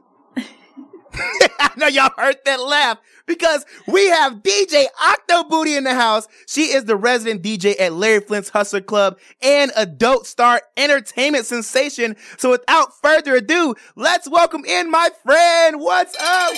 [1.59, 6.29] I know y'all heard that laugh because we have DJ Octobooty in the house.
[6.47, 12.17] She is the resident DJ at Larry Flynt's Hustler Club and Adult Star Entertainment sensation.
[12.39, 15.81] So without further ado, let's welcome in my friend.
[15.81, 16.55] What's up?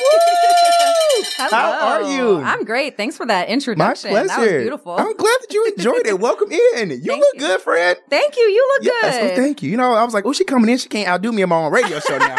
[1.50, 2.38] How are you?
[2.38, 2.96] I'm great.
[2.96, 4.12] Thanks for that introduction.
[4.12, 4.28] my pleasure.
[4.28, 4.92] That was beautiful.
[4.92, 6.18] I'm glad that you enjoyed it.
[6.26, 6.90] Welcome in.
[7.02, 7.96] You look good, friend.
[8.10, 8.42] Thank you.
[8.42, 9.32] You look Yes, good.
[9.32, 9.70] oh, thank you.
[9.70, 10.78] You know, I was like, oh, she coming in.
[10.78, 12.36] She can't outdo me on my own radio show now.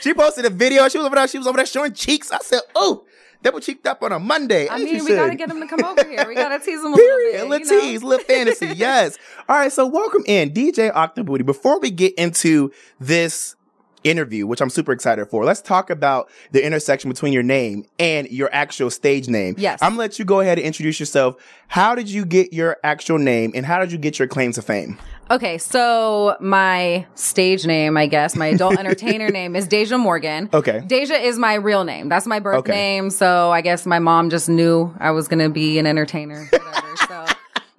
[0.00, 0.69] she posted a video.
[0.76, 1.28] She was over there.
[1.28, 2.30] She was over there showing cheeks.
[2.30, 3.04] I said, oh,
[3.42, 4.68] double cheeked up on a Monday.
[4.68, 6.24] I mean, we got to get them to come over here.
[6.26, 7.48] We got to tease them a Period.
[7.48, 7.66] little bit.
[7.68, 7.80] You know?
[7.80, 8.66] tease, little fantasy.
[8.76, 9.18] Yes.
[9.48, 9.72] All right.
[9.72, 11.44] So welcome in DJ Octobooty.
[11.44, 13.56] Before we get into this
[14.04, 18.30] interview, which I'm super excited for, let's talk about the intersection between your name and
[18.30, 19.54] your actual stage name.
[19.58, 19.80] Yes.
[19.82, 21.36] I'm gonna let you go ahead and introduce yourself.
[21.68, 24.62] How did you get your actual name and how did you get your claim to
[24.62, 24.98] fame?
[25.30, 30.52] Okay, so my stage name, I guess, my adult entertainer name is Daizha Morgann.
[30.52, 30.80] Okay.
[30.80, 32.08] Daizha is my real name.
[32.08, 32.72] That's my birth Okay.
[32.72, 33.10] name.
[33.10, 36.44] So I guess my mom just knew I was going to be an entertainer.
[36.46, 36.96] Whatever.
[37.08, 37.26] so,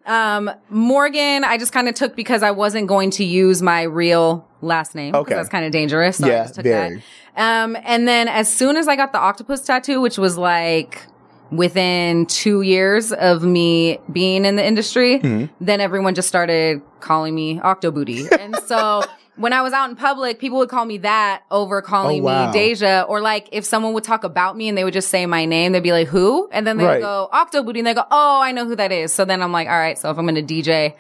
[0.06, 4.48] um, Morgann, I just kind of took because I wasn't going to use my real
[4.62, 5.14] last name.
[5.14, 5.36] Okay.
[5.36, 6.18] That's kind of dangerous.
[6.18, 7.04] So I Yeah, just took very.
[7.36, 7.64] that.
[7.66, 11.06] Um, and then as soon as I got the octopus tattoo, which was like
[11.52, 15.50] within two years of me being in the industry, Mhm.
[15.60, 18.30] then everyone just started calling me Octobooty.
[18.40, 19.06] and so
[19.38, 22.52] when I was out in public, people would call me that over calling Oh, wow.
[22.52, 23.08] me Daizha.
[23.10, 25.72] Or like if someone would talk about me and they would just say my name,
[25.74, 26.48] they'd be like, who?
[26.52, 26.94] And then they Right.
[26.96, 29.12] would go Octobooty and they go, oh, I know who that is.
[29.14, 30.94] So then I'm like, all right, so if I'm going to DJ,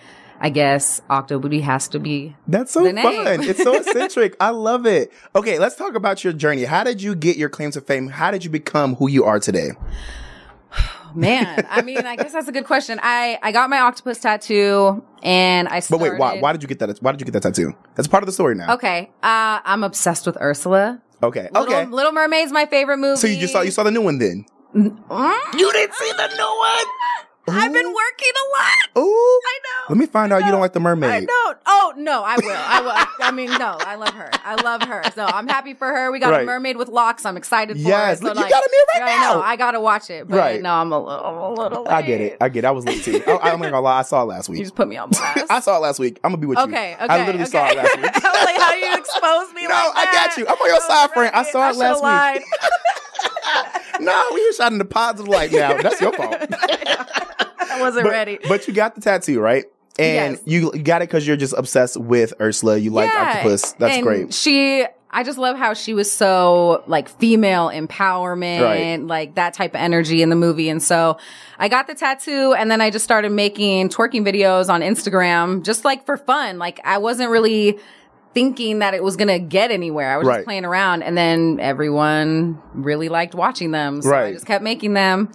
[0.43, 2.35] I guess Octobooty has to be.
[2.47, 3.43] That's so fun.
[3.43, 4.35] It's so eccentric.
[4.39, 5.11] I love it.
[5.35, 6.63] Okay, let's talk about your journey.
[6.63, 8.07] How did you get your claim to fame?
[8.07, 9.71] How did you become who you are today?
[11.15, 13.00] Man, I mean, I guess that's a good question.
[13.02, 16.80] I, I got my octopus tattoo and I But wait, why, why did you get
[16.80, 16.97] that?
[17.00, 17.74] Why did you get that tattoo?
[17.95, 18.74] That's part of the story now.
[18.76, 19.10] Okay.
[19.24, 21.02] Uh, I'm obsessed with Ursula.
[21.24, 21.50] Okay.
[21.52, 21.86] Little, Okay.
[21.86, 23.17] Little Mermaid's my favorite movie.
[23.19, 24.45] So you just saw you saw the new one then?
[24.74, 26.86] You didn't see the new one.
[27.47, 27.89] I've been oh.
[27.89, 29.04] working a lot.
[29.04, 29.41] Ooh.
[29.43, 29.86] I know.
[29.89, 31.10] Let me find out you don't like the mermaid.
[31.12, 31.58] I don't.
[31.65, 32.51] Oh no, I will.
[32.56, 33.25] I will.
[33.25, 34.30] I mean, no, I love her.
[34.45, 35.01] I love her.
[35.15, 36.12] So I'm happy for her.
[36.12, 36.43] We got Right.
[36.43, 37.25] a mermaid with locks.
[37.25, 38.21] I'm excited for Yes, it.
[38.21, 39.39] So you like, got a mirror right I know.
[39.39, 39.41] now.
[39.45, 40.27] I gotta watch it.
[40.27, 40.62] But Right.
[40.62, 41.88] no, I'm a little, I'm a little.
[41.89, 42.38] I get it.
[42.39, 42.67] I get it.
[42.67, 43.21] I was late too.
[43.27, 43.99] I, I'm not gonna lie.
[43.99, 44.60] I saw it last week.
[44.60, 45.45] You just put me on blast.
[45.49, 46.19] I saw it last week.
[46.23, 46.63] I'm gonna be with you.
[46.65, 47.06] Okay, okay.
[47.08, 47.49] I literally okay.
[47.49, 48.06] saw it last week.
[48.25, 50.45] I was like, how you expose me No, like I got you.
[50.47, 51.36] I'm on your Oh, side, friend.
[51.36, 52.41] I saw it last lied.
[53.99, 55.77] no, we were shot in the positive light now.
[55.81, 56.35] That's your fault.
[56.41, 58.39] I wasn't but, ready.
[58.47, 59.65] But you got the tattoo, right?
[59.99, 60.41] And Yes.
[60.45, 62.77] you, you got it because you're just obsessed with Ursula.
[62.77, 63.21] You like Yeah.
[63.29, 63.73] octopus.
[63.73, 64.33] That's And great.
[64.33, 69.01] She, I just love how she was so like female empowerment, Right.
[69.01, 70.69] like that type of energy in the movie.
[70.69, 71.17] And so
[71.59, 75.83] I got the tattoo and then I just started making twerking videos on Instagram just
[75.85, 76.57] like for fun.
[76.57, 77.77] Like I wasn't really
[78.34, 80.13] thinking that it was going to get anywhere.
[80.13, 80.36] I was Right.
[80.38, 84.02] just playing around and then everyone really liked watching them.
[84.02, 85.30] So I just kept making them.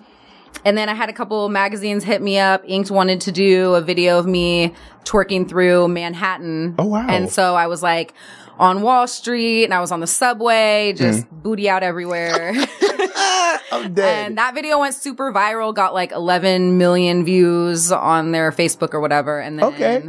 [0.64, 2.64] And then I had a couple magazines hit me up.
[2.66, 4.72] Inked wanted to do a video of me
[5.04, 6.74] twerking through Manhattan.
[6.78, 7.06] Oh, wow.
[7.08, 8.14] And so I was like
[8.58, 11.42] on Wall Street and I was on the subway, just Mm.
[11.42, 12.52] booty out everywhere.
[13.72, 14.28] I'm dead.
[14.28, 19.00] and that video went super viral, got like 11 million views on their Facebook or
[19.00, 19.38] whatever.
[19.38, 20.02] And then Okay.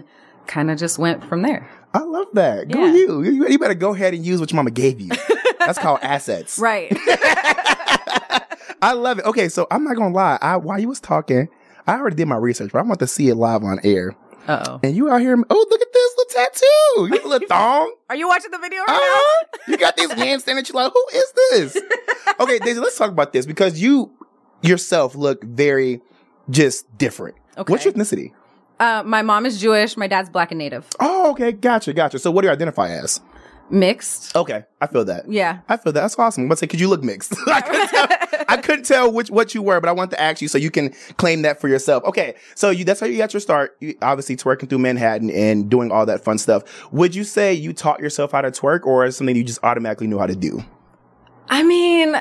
[0.48, 1.70] kind of just went from there.
[1.94, 2.70] I love that.
[2.70, 2.94] Go Yeah.
[2.94, 3.24] you.
[3.24, 3.48] you.
[3.48, 5.10] You better go ahead and use what your mama gave you.
[5.60, 6.60] That's called assets.
[6.60, 6.92] Right.
[8.82, 9.26] I love it.
[9.26, 10.38] Okay, so I'm not gonna lie.
[10.42, 11.50] I while you was talking,
[11.88, 14.16] I already did my research, but I want to see it live on air.
[14.50, 14.80] Oh.
[14.84, 17.94] And you out here, oh look at this little tattoo, you little thong.
[18.10, 19.58] Are you watching the video right Uh-huh.
[19.68, 20.64] You got these hands standing.
[20.68, 21.78] You're like, who is this?
[22.40, 24.12] okay, Daizha, let's talk about this because you
[24.62, 26.02] yourself look very
[26.50, 27.36] just different.
[27.58, 27.72] Okay.
[27.72, 28.32] What's your ethnicity?
[28.80, 29.98] Uh, my mom is Jewish.
[29.98, 30.88] My dad's black and native.
[31.00, 32.20] Oh, okay, gotcha, gotcha.
[32.20, 33.22] So, what do you identify as?
[33.70, 34.34] Mixed.
[34.36, 35.30] Okay, I feel that.
[35.30, 35.60] Yeah.
[35.68, 36.00] I feel that.
[36.00, 36.48] That's awesome.
[36.48, 37.36] But say, could you look mixed?
[37.48, 38.08] I couldn't tell.
[38.48, 40.72] I couldn't tell which what you were, but I want to ask you so you
[40.72, 42.04] can claim that for yourself.
[42.06, 43.76] Okay, so you that's how you got your start.
[43.82, 46.64] You, obviously, twerking through Manhattan and doing all that fun stuff.
[46.94, 50.08] Would you say you taught yourself how to twerk, or is something you just automatically
[50.08, 50.64] knew how to do?
[51.50, 52.16] I mean,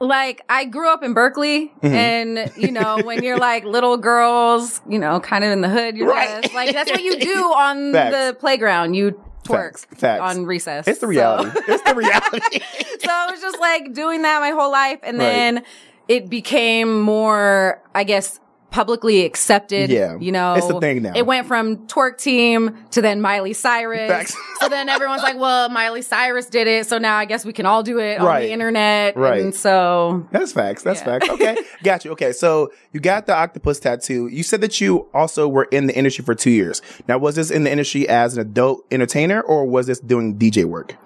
[0.00, 1.92] like I grew up in Berkeley, Mhm.
[1.94, 5.96] and you know, when you're like little girls, you know, kind of in the hood,
[5.96, 6.42] you're Right.
[6.42, 8.16] just like that's what you do on Facts.
[8.16, 8.94] the playground.
[8.94, 9.12] You
[9.44, 9.86] twerk Facts.
[10.00, 10.20] Facts.
[10.22, 10.88] on recess.
[10.88, 11.60] It's the So- reality.
[11.68, 12.60] it's the reality.
[13.00, 14.98] so I was just like doing that my whole life.
[15.02, 15.24] And Right.
[15.24, 15.62] then
[16.08, 18.40] it became more, I guess,
[18.74, 19.88] publicly accepted.
[19.88, 20.18] Yeah.
[20.18, 21.12] You know, It's the thing now.
[21.14, 24.10] It went from twerk team to then Miley Cyrus.
[24.10, 24.36] Facts.
[24.60, 26.88] so then everyone's like, well, Miley Cyrus did it.
[26.88, 29.16] So now I guess we can all do it on the internet.
[29.16, 29.40] Right.
[29.42, 30.82] And so That's facts.
[30.82, 31.28] That's facts.
[31.28, 31.56] Okay.
[31.84, 32.10] got you.
[32.12, 32.32] Okay.
[32.32, 34.26] So you got the octopus tattoo.
[34.26, 36.82] You said that you also were in the industry for two years.
[37.06, 40.64] Now, was this in the industry as an adult entertainer or was this doing DJ
[40.64, 40.96] work?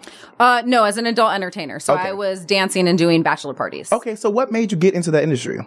[0.40, 1.80] Uh, no, as an adult entertainer.
[1.80, 2.08] So Okay.
[2.08, 3.92] I was dancing and doing bachelor parties.
[3.92, 4.14] Okay.
[4.14, 5.58] So what made you get into that industry?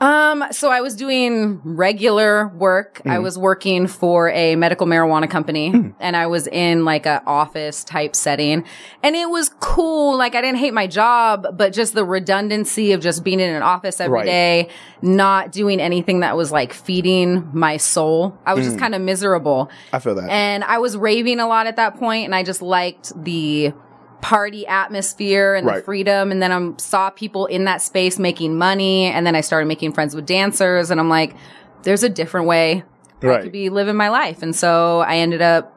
[0.00, 3.02] Um, so I was doing regular work.
[3.04, 3.22] I Mhm.
[3.22, 5.88] was working for a medical marijuana company Hmm.
[6.00, 8.64] and I was in like a office type setting
[9.02, 10.16] and it was cool.
[10.16, 13.62] Like I didn't hate my job, but just the redundancy of just being in an
[13.62, 14.24] office every Right.
[14.26, 14.68] day,
[15.02, 18.34] not doing anything that was like feeding my soul.
[18.46, 18.80] I was just Mm.
[18.80, 19.68] kind of miserable.
[19.92, 20.30] I feel that.
[20.30, 23.74] And I was raving a lot at that point, and I just liked the
[24.20, 26.30] party atmosphere and the freedom.
[26.30, 29.92] And then I saw people in that space making money, and then I started making
[29.92, 31.34] friends with dancers, and I'm like,
[31.82, 32.84] there's a different way
[33.22, 34.42] I could be living my life.
[34.42, 35.76] And so I ended up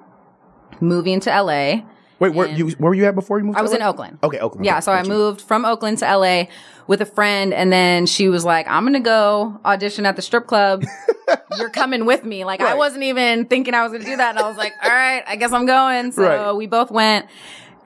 [0.81, 1.81] moving to LA.
[2.19, 3.57] Wait, where you where were you at before you moved?
[3.57, 3.77] I was LA?
[3.77, 4.19] in Oakland.
[4.23, 4.65] Okay, Oakland.
[4.65, 5.09] Yeah, Okay, so I you.
[5.09, 6.45] moved from Oakland to LA
[6.87, 10.47] with a friend, and then she was like, "I'm gonna go audition at the strip
[10.47, 10.85] club.
[11.57, 14.39] You're coming with me." Like I wasn't even thinking I was gonna do that, and
[14.39, 16.53] I was like, "All right, I guess I'm going." So Right.
[16.55, 17.25] we both went,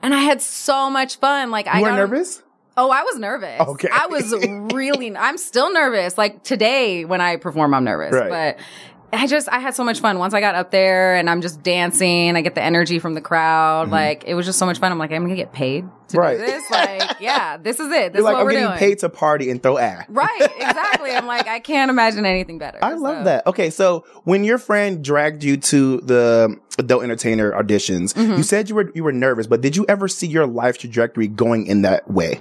[0.02, 1.50] and I had so much fun.
[1.50, 2.42] Like I You weren't got nervous?
[2.76, 3.60] Oh, I was nervous.
[3.60, 3.88] Okay.
[3.92, 4.32] I was
[4.72, 5.16] really.
[5.16, 6.16] I'm still nervous.
[6.16, 8.56] Like today when I perform, I'm nervous, Right.
[8.56, 8.64] but.
[9.12, 11.62] I just I had so much fun once I got up there and I'm just
[11.62, 12.36] dancing.
[12.36, 13.88] I get the energy from the crowd.
[13.88, 13.92] Mhm.
[13.92, 14.92] Like it was just so much fun.
[14.92, 16.38] I'm like I'm gonna get paid to Right.
[16.38, 16.70] do this.
[16.70, 18.12] Like yeah, this is it.
[18.12, 18.78] This You're is like, what I'm we're getting doing.
[18.78, 20.04] paid to party and throw ass.
[20.10, 21.12] Right, exactly.
[21.12, 22.78] I'm like I can't imagine anything better.
[22.82, 23.46] I love that.
[23.46, 28.36] Okay, so when your friend dragged you to the adult entertainer auditions, Mhm.
[28.36, 31.28] you said you were you were nervous, but did you ever see your life trajectory
[31.28, 32.40] going in that way?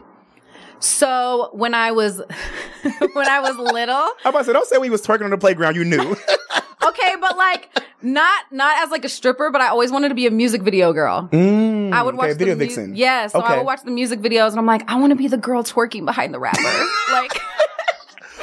[0.80, 2.17] So when I was
[3.13, 5.38] when I was little, I'm about to say, don't say we was twerking on the
[5.38, 6.15] playground, you knew.
[6.86, 7.69] okay, but like
[8.01, 10.93] not not as like a stripper, but I always wanted to be a music video
[10.93, 11.30] girl.
[11.32, 12.95] Mm, I would watch okay, the video mu- vixen.
[12.95, 15.28] Yeah, so I would watch the music videos, and I'm like, I want to be
[15.28, 16.61] the girl twerking behind the rapper.
[17.11, 17.34] like,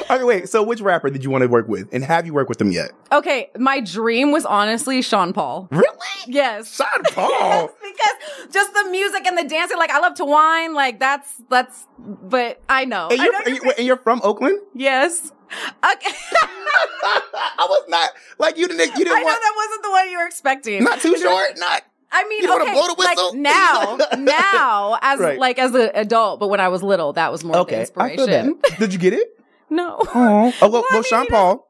[0.07, 0.49] Okay, wait.
[0.49, 2.71] So which rapper did you want to work with, and have you worked with them
[2.71, 2.91] yet?
[3.11, 5.67] okay, my dream was honestly Sean Paul.
[5.71, 5.87] Really?
[6.27, 6.75] Yes.
[6.75, 7.69] Sean Paul.
[7.81, 11.87] because just the music and the dancing, like I love to whine, like that's that's.
[11.97, 13.09] But I know.
[13.09, 14.59] And I you're, know and you- and you're from Oakland?
[14.73, 15.31] yes.
[15.51, 16.11] Okay.
[17.03, 18.09] I was not
[18.39, 18.97] like you didn't.
[18.97, 20.83] You didn't I know want that wasn't the one you were expecting.
[20.83, 21.57] not Too $hort.
[21.57, 21.83] Not.
[22.11, 23.31] I mean, You okay, blow the whistle?
[23.31, 25.37] like now, now as Right.
[25.39, 28.15] like as an adult, but when I was little, that was more Okay, the I
[28.15, 28.45] feel that.
[28.45, 28.79] inspiration.
[28.79, 29.37] Did you get it?
[29.69, 29.97] No.
[29.99, 31.69] Oh, oh well, well, Sean Paul,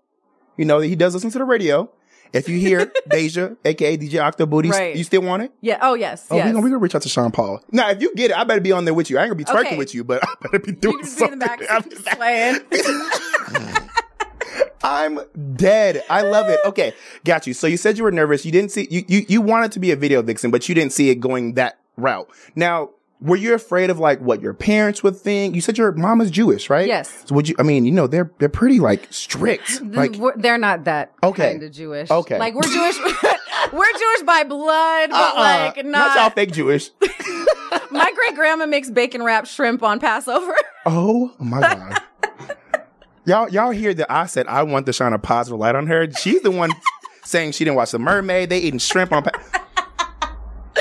[0.58, 1.90] you know he does listen to the radio.
[2.34, 4.96] If you hear Daizha, aka DJ Octobooty, Right.
[4.96, 5.52] you still want it?
[5.62, 5.80] Yeah.
[5.82, 6.28] Oh yes.
[6.30, 6.46] Oh, yes.
[6.46, 7.62] we gonna, we gonna reach out to Sean Paul.
[7.72, 9.18] Now, if you get it, I better be on there with you.
[9.18, 9.78] I ain't gonna be twerking Okay.
[9.78, 11.34] with you, but I better be doing just be something.
[11.34, 11.84] in the back I'm,
[12.16, 13.86] swaying.
[14.84, 15.20] I'm
[15.56, 16.04] dead.
[16.10, 16.60] I love it.
[16.66, 17.54] Okay, got you.
[17.54, 18.46] So you said you were nervous.
[18.46, 20.94] You didn't see you you you wanted to be a video vixen, but you didn't
[20.94, 22.30] see it going that route.
[22.56, 22.90] Now,
[23.22, 25.56] were you afraid of like what your parents would think?
[25.56, 26.88] You said your mom is Jewish, right?
[26.88, 27.24] Yes.
[27.26, 27.56] So would you?
[27.58, 29.82] I mean, you know, they're they're pretty like strict.
[29.82, 31.52] Like, they're not that Okay.
[31.54, 32.12] kind of Jewish.
[32.12, 32.38] Okay.
[32.38, 32.98] Like we're Jewish.
[33.74, 36.90] we're Jewish by blood, but uh-uh, like not y'all fake Jewish.
[37.92, 40.56] My great grandma makes bacon wrapped shrimp on Passover.
[40.88, 42.02] Oh my god.
[43.26, 46.12] y'all y'all hear that I said I want to shine a positive light on her.
[46.12, 46.72] She's the one
[47.24, 48.50] saying she didn't watch the mermaid.
[48.52, 49.32] They eating shrimp on pa-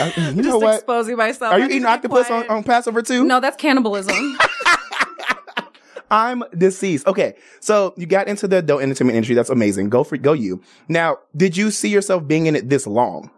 [0.00, 0.74] Uh, you know Just what?
[0.76, 1.52] exposing myself.
[1.52, 3.24] Are you eating octopus on, on Passover too?
[3.24, 4.36] No, that's cannibalism.
[6.10, 7.06] I'm deceased.
[7.06, 9.34] Okay, so you got into the adult entertainment industry.
[9.34, 9.88] That's amazing.
[9.90, 10.60] Go for go you.
[10.88, 13.30] Now, did you see yourself being in it this long?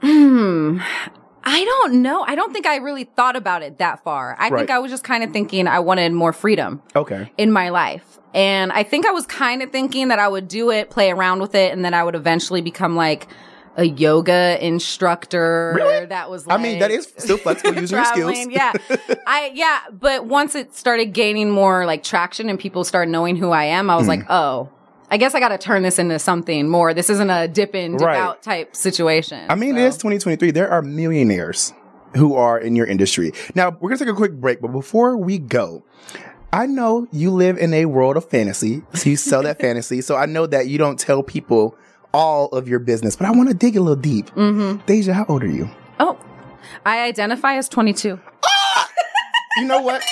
[0.00, 0.78] Hmm.
[1.44, 2.22] I don't know.
[2.26, 4.36] I don't think I really thought about it that far.
[4.38, 4.58] I Right.
[4.60, 7.32] think I was just kind of thinking I wanted more freedom Okay.
[7.38, 8.18] in my life.
[8.34, 11.40] And I think I was kind of thinking that I would do it, play around
[11.40, 13.26] with it, and then I would eventually become like
[13.78, 15.72] a yoga instructor.
[15.76, 16.06] Really?
[16.06, 18.46] That was I mean, that is still flexible using your skills.
[18.50, 18.72] Yeah.
[19.26, 23.50] I yeah, but once it started gaining more like traction and people started knowing who
[23.50, 24.10] I am, I was Hmm.
[24.10, 24.68] like, "Oh,
[25.10, 26.92] I guess I got to turn this into something more.
[26.92, 28.18] This isn't a dip in, dip Right.
[28.18, 30.50] out type situation." I mean, it is 2023.
[30.50, 31.72] There are millionaires
[32.16, 33.32] who are in your industry.
[33.54, 35.84] Now, we're going to take a quick break, but before we go,
[36.52, 38.82] I know you live in a world of fantasy.
[38.94, 40.00] So you sell that fantasy.
[40.00, 41.76] So I know that you don't tell people
[42.12, 44.30] all of your business, but I want to dig a little deep.
[44.30, 44.84] Mm-hmm.
[44.86, 45.68] Daizha, how old are you?
[46.00, 46.18] Oh,
[46.84, 48.18] I identify as 22.
[49.58, 50.04] You know what?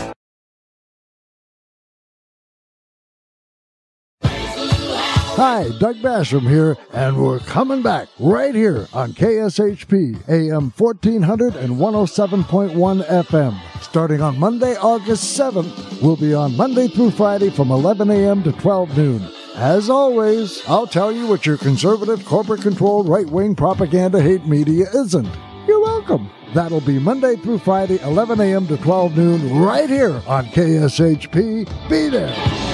[5.41, 11.77] Hi, Doug Basham here, and we're coming back right here on KSHP AM 1400 and
[11.77, 13.81] 107.1 FM.
[13.81, 18.43] Starting on Monday, August 7th, we'll be on Monday through Friday from 11 a.m.
[18.43, 19.27] to 12 noon.
[19.55, 24.85] As always, I'll tell you what your conservative, corporate controlled, right wing propaganda hate media
[24.93, 25.27] isn't.
[25.65, 26.29] You're welcome.
[26.53, 28.67] That'll be Monday through Friday, 11 a.m.
[28.67, 31.89] to 12 noon, right here on KSHP.
[31.89, 32.70] Be there.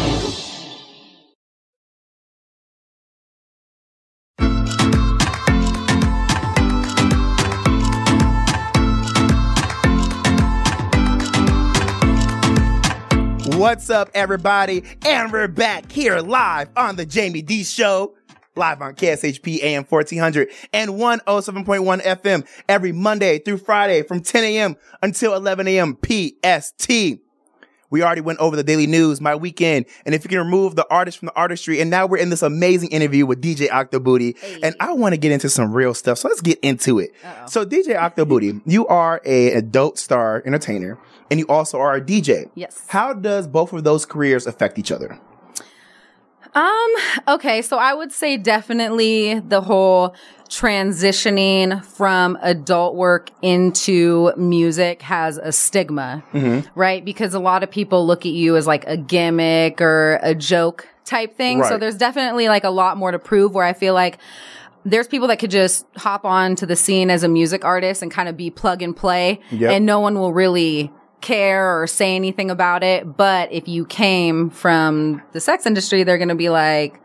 [13.68, 14.82] What's up, everybody?
[15.05, 18.15] And we're back here live on the Jaime Dee Show,
[18.55, 24.78] live on KSHP AM 1400 and 107.1 FM every Monday through Friday from 10 a.m.
[25.03, 25.97] until 11 a.m.
[26.01, 27.20] PST.
[27.89, 30.88] We already went over the daily news, my weekend, and if you can remove the
[30.89, 34.76] artist from the artistry, and now we're in this amazing interview with DJ Octobooty, and
[34.80, 37.11] I want to get into some real stuff, so let's get into it.
[37.47, 40.97] So DJ Octobooty, you are a adult star entertainer,
[41.30, 42.49] and you also are a DJ.
[42.55, 42.86] Yes.
[42.88, 45.19] How does both of those careers affect each other?
[46.55, 46.93] Um,
[47.28, 50.15] okay, so I would say definitely the whole
[50.49, 56.67] transitioning from adult work into music has a stigma, Mm-hmm.
[56.80, 57.03] right?
[57.03, 60.88] Because a lot of people look at you as like a gimmick or a joke
[61.05, 61.63] type thing.
[61.63, 64.17] So there's definitely like a lot more to prove where I feel like
[64.86, 68.09] there's people that could just hop on to the scene as a music artist and
[68.09, 69.71] kind of be plug and play Yep.
[69.71, 70.91] and no one will really
[71.22, 73.18] care or say anything about it.
[73.18, 76.99] But if you came from the sex industry, they're going to be like,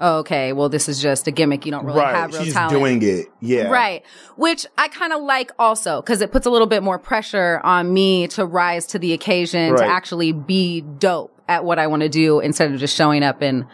[0.00, 1.66] oh, okay, well, this is just a gimmick.
[1.66, 2.70] You don't really have real She's talent.
[2.78, 3.26] doing it.
[3.40, 3.68] Yeah.
[3.68, 4.04] Right.
[4.36, 7.92] Which I kind of like also because it puts a little bit more pressure on
[7.92, 12.08] me to rise to the occasion to actually be dope at what I want to
[12.08, 13.66] do instead of just showing up and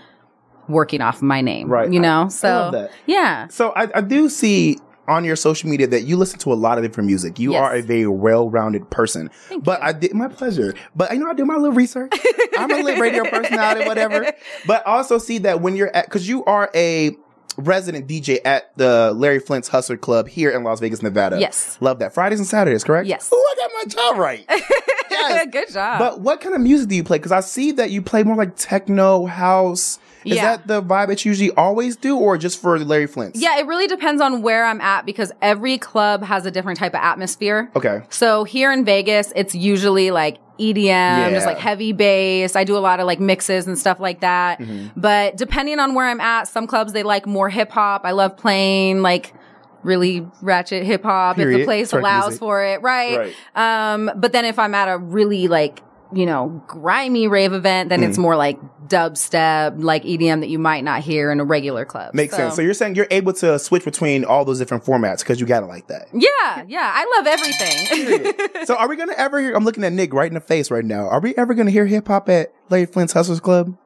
[0.66, 1.68] working off my name.
[1.68, 1.92] Right.
[1.92, 2.22] You know?
[2.22, 2.90] I- I so, that.
[3.06, 3.48] yeah.
[3.48, 4.78] So I, I do see
[5.08, 7.38] on your social media that you listen to a lot of different music.
[7.38, 7.60] You Yes.
[7.62, 9.30] are a very well-rounded person.
[9.62, 10.74] but I did my pleasure.
[10.96, 12.12] But you know, I do my little research.
[12.58, 14.32] I'm a little radio personality, whatever.
[14.66, 17.16] But also see that when you're at, cause you are a
[17.56, 21.38] resident DJ at the Larry Flynt's Hustler Club here in Las Vegas, Nevada.
[21.38, 21.76] Yes.
[21.80, 22.12] Love that.
[22.14, 23.06] Fridays and Saturdays, correct?
[23.06, 23.30] Yes.
[23.32, 25.50] Oh, I got my job right.
[25.52, 25.98] Good job.
[25.98, 27.18] But what kind of music do you play?
[27.18, 29.98] Because I see that you play more like techno, house.
[30.24, 30.56] Is Yeah.
[30.56, 33.40] that the vibe that you usually always do, or just for Larry Flynt's?
[33.40, 36.94] Yeah, it really depends on where I'm at because every club has a different type
[36.94, 37.70] of atmosphere.
[37.76, 38.02] Okay.
[38.08, 42.54] So here in Vegas, it's usually like EDM, just like heavy bass.
[42.56, 44.60] I do a lot of like mixes and stuff like that.
[44.60, 44.92] Mhm.
[44.96, 48.02] But depending on where I'm at, some clubs they like more hip hop.
[48.04, 49.34] I love playing like
[49.82, 52.38] really ratchet hip hop if the place allows music.
[52.40, 53.18] for it, right?
[53.56, 53.92] right?
[53.94, 55.82] Um, but then if I'm at a really like
[56.14, 58.22] you know, grimy rave event, then it's Mm.
[58.22, 58.58] more like
[58.88, 62.14] dubstep, like EDM that you might not hear in a regular club.
[62.14, 62.54] Makes sense.
[62.54, 65.62] So you're saying you're able to switch between all those different formats because you got
[65.62, 66.08] it like that.
[66.12, 68.64] yeah, yeah, I love everything.
[68.66, 69.54] so are we gonna ever hear?
[69.54, 71.08] I'm looking at Nick right in the face right now.
[71.08, 73.76] Are we ever gonna hear hip hop at Larry Flynt's Hustlers Club?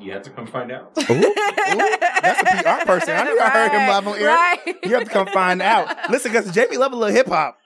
[0.00, 0.94] You have to come find out.
[0.94, 1.08] That's
[2.42, 3.14] a PR person.
[3.16, 4.26] I knew I heard him live on air.
[4.66, 4.76] right.
[4.84, 6.10] You have to come find out.
[6.10, 7.58] Listen, because Jaime love a little hip hop.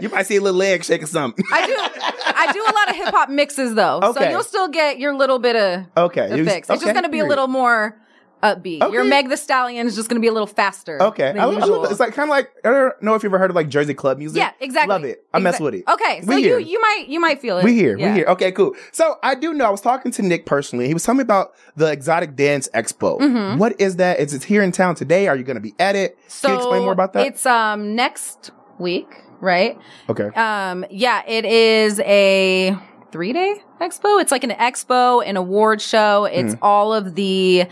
[0.00, 1.44] You might see a little leg shake or something.
[1.52, 4.24] I do, I do a lot of hip hop mixes though, okay.
[4.24, 6.68] so you'll still get your little bit of Okay, of fix.
[6.68, 7.98] It's okay, just going to be a little more
[8.42, 8.80] upbeat.
[8.92, 11.00] Your Meg the Stallion is just going to be a little faster.
[11.00, 11.90] Okay, I love, I love it.
[11.92, 13.94] It's like kind of like I don't know if you've ever heard of like Jersey
[13.94, 14.38] club music.
[14.38, 14.88] Yeah, exactly.
[14.92, 15.24] Love it.
[15.32, 15.84] I mess with it.
[15.88, 17.64] Okay, so you you might you might feel it.
[17.64, 17.96] We here.
[17.96, 18.08] Yeah.
[18.08, 18.26] We here.
[18.28, 18.74] Okay, cool.
[18.90, 20.88] So I do know I was talking to Nick personally.
[20.88, 23.20] He was telling me about the Exotic Dance Expo.
[23.20, 23.58] Mhm.
[23.58, 24.18] What is that?
[24.18, 25.28] Is it here in town today?
[25.28, 26.18] Are you going to be at it?
[26.26, 27.26] So Can you explain more about that?
[27.26, 29.08] It's um next week,
[29.40, 29.78] right?
[30.08, 30.28] okay.
[30.28, 32.76] Um, yeah, it is a
[33.10, 34.20] three day expo.
[34.20, 36.24] It's like an expo, an award show.
[36.24, 36.58] It's Mhm.
[36.62, 37.66] all of the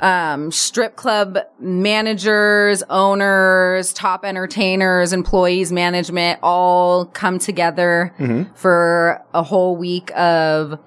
[0.00, 8.48] um, strip club managers, owners, top entertainers, employees, management all come together Mhm.
[8.56, 10.78] for a whole week of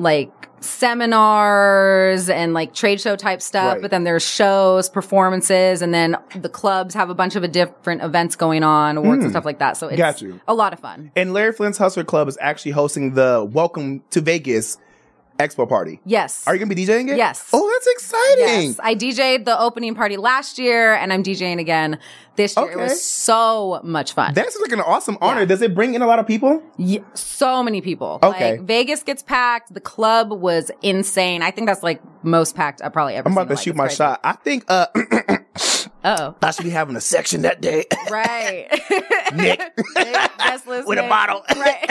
[0.00, 0.30] like
[0.60, 3.82] seminars and like trade show type stuff, Right.
[3.82, 8.36] but then there's shows, performances, and then the clubs have a bunch of different events
[8.36, 9.24] going on, awards Mm.
[9.24, 9.76] and stuff like that.
[9.76, 10.40] So it's Got you.
[10.48, 11.10] a lot of fun.
[11.16, 14.78] And Larry Flynt's Hustler Club is actually hosting the Welcome to Vegas
[15.40, 16.00] Expo party.
[16.04, 16.46] Yes.
[16.46, 17.16] Are you going to be DJing it?
[17.16, 17.48] Yes.
[17.52, 18.68] Oh, that's exciting.
[18.68, 21.98] Yes, I DJ'd the opening party last year, and I'm DJing again
[22.36, 22.70] this year.
[22.72, 24.34] It was so much fun.
[24.34, 25.46] That's like an awesome honor.
[25.46, 26.62] Does it bring in a lot of people?
[26.76, 28.18] Yeah, so many people.
[28.22, 28.52] Okay.
[28.52, 29.72] Like, Vegas gets packed.
[29.74, 31.42] The club was insane.
[31.42, 34.20] I think that's like most packed I've probably ever I'm about to shoot my shot.
[34.22, 34.86] I think uh
[36.04, 37.84] Uh I should be having a section that day.
[37.92, 37.96] oh.
[38.10, 38.68] Right.
[39.34, 39.60] Nick.
[39.94, 41.42] Best With a bottle.
[41.56, 41.86] Right.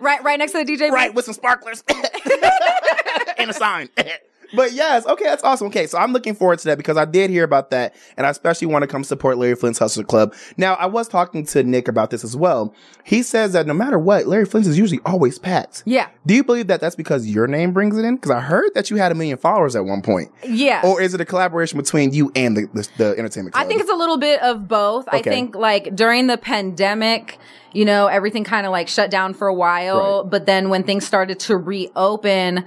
[0.00, 0.90] Right, right next to the DJ.
[0.90, 1.82] Right, with some sparklers
[3.38, 3.88] and a sign.
[4.54, 5.68] But yes, okay, that's awesome.
[5.68, 8.30] Okay, so I'm looking forward to that because I did hear about that, and I
[8.30, 10.34] especially want to come support Larry Flynt's Hustler Club.
[10.56, 12.74] Now, I was talking to Nick about this as well.
[13.04, 15.82] He says that no matter what, Larry Flynt's is usually always packed.
[15.86, 16.08] Yeah.
[16.26, 18.16] Do you believe that that's because your name brings it in?
[18.16, 20.30] Because I heard that you had a million followers at one point.
[20.44, 20.82] Yeah.
[20.84, 23.64] Or is it a collaboration between you and the the, the entertainment club?
[23.64, 25.08] I think it's a little bit of both.
[25.08, 25.18] Okay.
[25.18, 27.38] I think like during the pandemic,
[27.72, 30.30] you know, everything kind of like shut down for a while, Right.
[30.30, 32.64] but then when things started to reopen,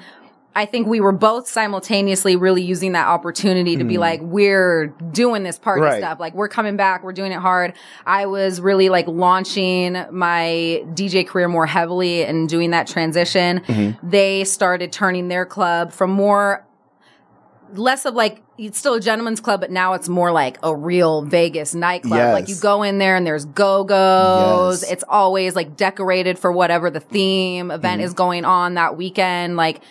[0.56, 4.00] I think we were both simultaneously really using that opportunity to be Mm.
[4.00, 5.98] like, we're doing this party Right.
[5.98, 6.20] stuff.
[6.20, 7.04] Like we're coming back.
[7.04, 7.74] We're doing it hard.
[8.06, 13.62] I was really like launching my DJ career more heavily and doing that transition.
[13.68, 13.98] Mhm.
[14.04, 16.66] They started turning their club from more
[17.76, 21.24] less of like it's still a gentleman's club, but now it's more like a real
[21.24, 22.20] Vegas nightclub.
[22.20, 22.34] Yes.
[22.34, 24.84] Like you go in there and there's go go's.
[24.84, 24.92] Yes.
[24.92, 28.06] It's always like decorated for whatever the theme event Mhm.
[28.06, 29.58] is going on that weekend.
[29.58, 29.82] Like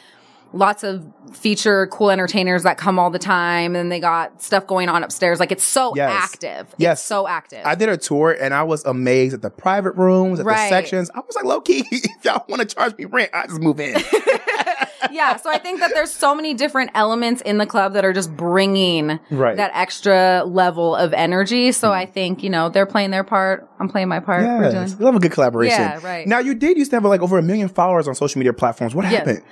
[0.52, 4.88] lots of feature cool entertainers that come all the time, and they got stuff going
[4.88, 5.40] on upstairs.
[5.40, 6.10] Like it's so Yes.
[6.12, 6.74] active.
[6.76, 6.98] Yes.
[6.98, 7.62] It's so active.
[7.64, 11.10] I did a tour and I was amazed at the private rooms, at the sections.
[11.14, 13.80] I was like, low key, if y'all want to charge me rent, I just move
[13.80, 13.94] in.
[15.10, 15.36] yeah.
[15.36, 18.34] So I think that there's so many different elements in the club that are just
[18.36, 19.56] bringing Right.
[19.56, 21.72] that extra level of energy.
[21.72, 22.00] So mm-hmm.
[22.00, 23.68] I think, you know, they're playing their part.
[23.80, 24.42] I'm playing my part.
[24.44, 24.98] We're doing.
[24.98, 25.80] Love a good collaboration.
[25.80, 26.26] Yeah, right.
[26.26, 28.94] Now you did used to have like over a million followers on social media platforms.
[28.94, 29.42] What happened?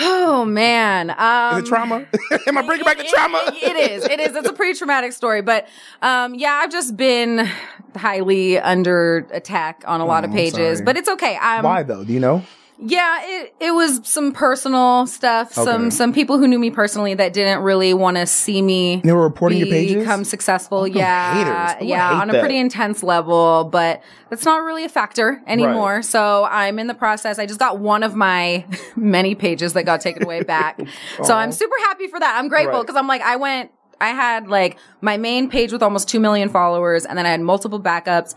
[0.00, 1.10] Oh man.
[1.10, 2.06] Um, Is it trauma?
[2.46, 3.42] Am I bringing back the trauma?
[3.54, 4.04] it is.
[4.04, 4.34] It is.
[4.36, 5.66] It's a pretty traumatic story, but
[6.02, 7.48] um, yeah, I've just been
[7.96, 11.38] highly under attack on a lot Oh, of pages, but it's okay.
[11.40, 12.04] I'm, Why though?
[12.04, 12.44] Do you know?
[12.78, 15.52] Yeah, it it was some personal stuff.
[15.54, 15.90] Some Okay.
[15.90, 19.00] some people who knew me personally that didn't really want to see me.
[19.02, 19.96] They were reporting your pages?
[19.96, 20.78] become successful.
[20.80, 21.76] Oh, yeah.
[21.80, 22.40] Oh, I yeah, on a that.
[22.40, 26.02] pretty intense level, but that's not really a factor anymore.
[26.02, 27.38] So I'm in the process.
[27.38, 28.66] I just got one of my
[28.96, 30.78] many pages that got taken away back.
[31.24, 32.36] so I'm super happy for that.
[32.38, 32.80] I'm grateful Right.
[32.82, 33.70] because I'm like I went.
[33.98, 37.40] I had like my main page with almost 2 million followers and then I had
[37.40, 38.34] multiple backups.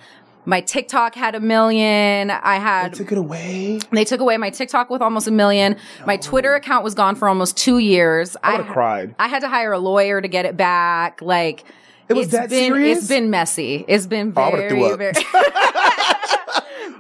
[0.50, 2.32] My TikTok had a million.
[2.32, 3.80] I had took it away.
[3.92, 5.78] they took away my TikTok with almost a million.
[6.08, 6.22] My oh.
[6.22, 8.36] Twitter account was gone for almost two years.
[8.44, 9.14] I would have cried.
[9.20, 11.22] I had to hire a lawyer to get it back.
[11.22, 11.64] Like
[12.10, 12.98] It was it's that been, serious?
[12.98, 13.86] It's been messy.
[13.88, 14.98] It's been Oh, very, up.
[14.98, 15.14] very.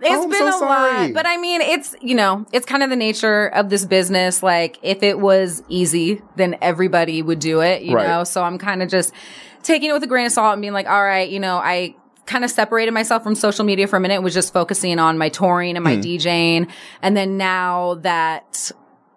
[0.01, 1.07] It's Oh, been so a sorry.
[1.07, 4.41] lot, but I mean, it's you know, it's kind of the nature of this business.
[4.41, 8.07] Like, if it was easy, then everybody would do it, you Right.
[8.07, 8.23] know.
[8.23, 9.13] So I'm kind of just
[9.61, 11.95] taking it with a grain of salt and being like, all right, you know, I
[12.29, 15.29] kind of separated myself from social media for a minute, was just focusing on my
[15.29, 16.01] touring and my Hmm.
[16.01, 16.69] DJing,
[17.01, 18.71] and then now that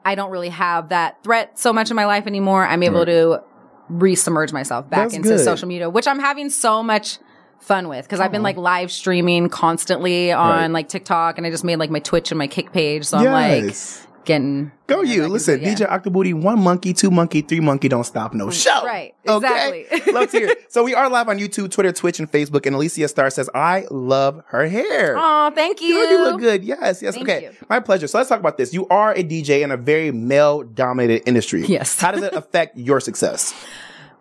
[0.04, 3.06] I don't really have that threat so much in my life anymore, I'm able Right.
[3.08, 3.42] to
[3.88, 5.40] re-submerge myself back That's into good.
[5.44, 7.18] social media, which I'm having so much
[7.60, 10.70] fun with because I've been like live streaming constantly on Right.
[10.70, 13.04] like TikTok and I just made like my Twitch and my Kick page.
[13.04, 14.06] So I'm like Yes.
[14.24, 15.26] Getting Go you.
[15.26, 18.84] Listen, DJ Octobooty, one monkey, two monkey, three monkey, don't stop no show.
[18.84, 19.14] Right.
[19.26, 19.86] Okay.
[19.90, 20.12] Exactly.
[20.12, 20.72] Love to hear it.
[20.72, 22.66] So we are live on YouTube, Twitter, Twitch, and Facebook.
[22.66, 25.14] And Alicia Star says, I love her hair.
[25.16, 25.94] Oh, thank you.
[25.94, 26.62] You look good.
[26.62, 27.14] Yes, yes.
[27.14, 27.44] Thank okay.
[27.44, 27.52] you.
[27.70, 28.06] My pleasure.
[28.06, 28.74] So let's talk about this.
[28.74, 31.64] You are a DJ in a very male dominated industry.
[31.64, 31.98] Yes.
[31.98, 33.54] How does it affect your success?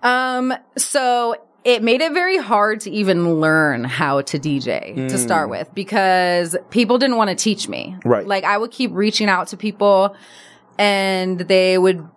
[0.03, 5.17] Um, so it made it very hard to even learn how to DJ to Mm.
[5.17, 7.95] start with because people didn't want to teach me.
[8.03, 8.25] Right.
[8.25, 10.15] Like I would keep reaching out to people
[10.79, 12.07] and they would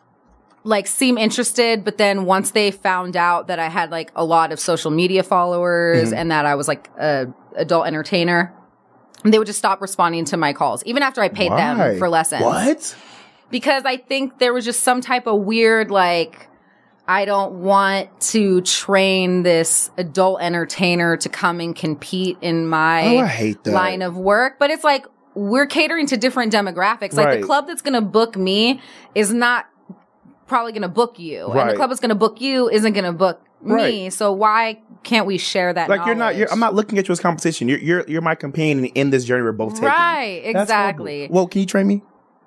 [0.67, 4.51] like seem interested, but then once they found out that I had like a lot
[4.51, 6.17] of social media followers Mhm.
[6.17, 7.27] and that I was like a
[7.57, 8.51] adult entertainer,
[9.25, 11.57] they would just stop responding to my calls, even after I paid Why?
[11.75, 12.97] them for lessons What?
[13.51, 16.49] because I think there was just some type of weird like
[17.07, 23.71] I don't want to train this adult entertainer to come and compete in my Oh,
[23.71, 27.15] line of work, but it's like we're catering to different demographics.
[27.15, 27.41] Like Right.
[27.41, 28.81] the club that's going to book me
[29.15, 29.67] is not
[30.47, 33.05] probably going to book you, and the club that's going to book you isn't going
[33.05, 33.75] to book me.
[33.75, 34.13] Right.
[34.13, 35.89] So why can't we share that?
[35.91, 36.37] Like you're not.
[36.37, 36.51] You're.
[36.51, 37.69] I'm not looking at you as competition.
[37.69, 39.89] You're you're you're my companion in this journey we're both taking.
[39.89, 41.29] Right, exactly.
[41.31, 42.03] Well, can you train me?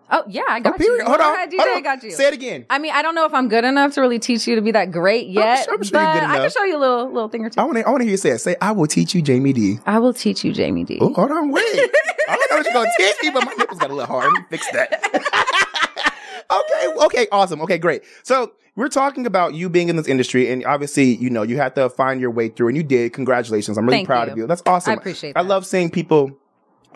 [0.09, 0.99] Oh yeah, I got period.
[0.99, 1.05] you.
[1.05, 1.77] Hold Go on, ahead, DJ, hold on.
[1.77, 2.11] I got you.
[2.11, 2.65] Say it again.
[2.69, 4.71] I mean, I don't know if I'm good enough to really teach you to be
[4.71, 7.29] that great yet, I'm sure but you're good I can show you a little little
[7.29, 7.59] thing or two.
[7.59, 7.85] I want to.
[7.85, 8.39] I want to hear you say it.
[8.39, 9.79] Say, I will teach you, Jaime Dee.
[9.85, 10.99] I will teach you, Jaime Dee.
[11.01, 11.63] Oh, hold on, wait.
[12.29, 14.31] I don't know what you're gonna teach me, but my nipples got a little hard.
[14.31, 16.13] Let me fix that.
[16.51, 17.61] okay, okay, awesome.
[17.61, 18.03] Okay, great.
[18.23, 21.73] So we're talking about you being in this industry, and obviously, you know, you have
[21.75, 23.13] to find your way through, and you did.
[23.13, 23.77] Congratulations!
[23.77, 24.31] I'm really Thank proud you.
[24.33, 24.47] of you.
[24.47, 24.91] That's awesome.
[24.91, 26.37] I appreciate I love seeing people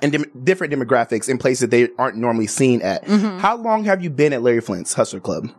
[0.02, 3.06] in dim- different demographics in places they aren't normally seen at.
[3.06, 3.40] Mhm.
[3.40, 5.50] How long have you been at Larry Flynt's Hustler Club?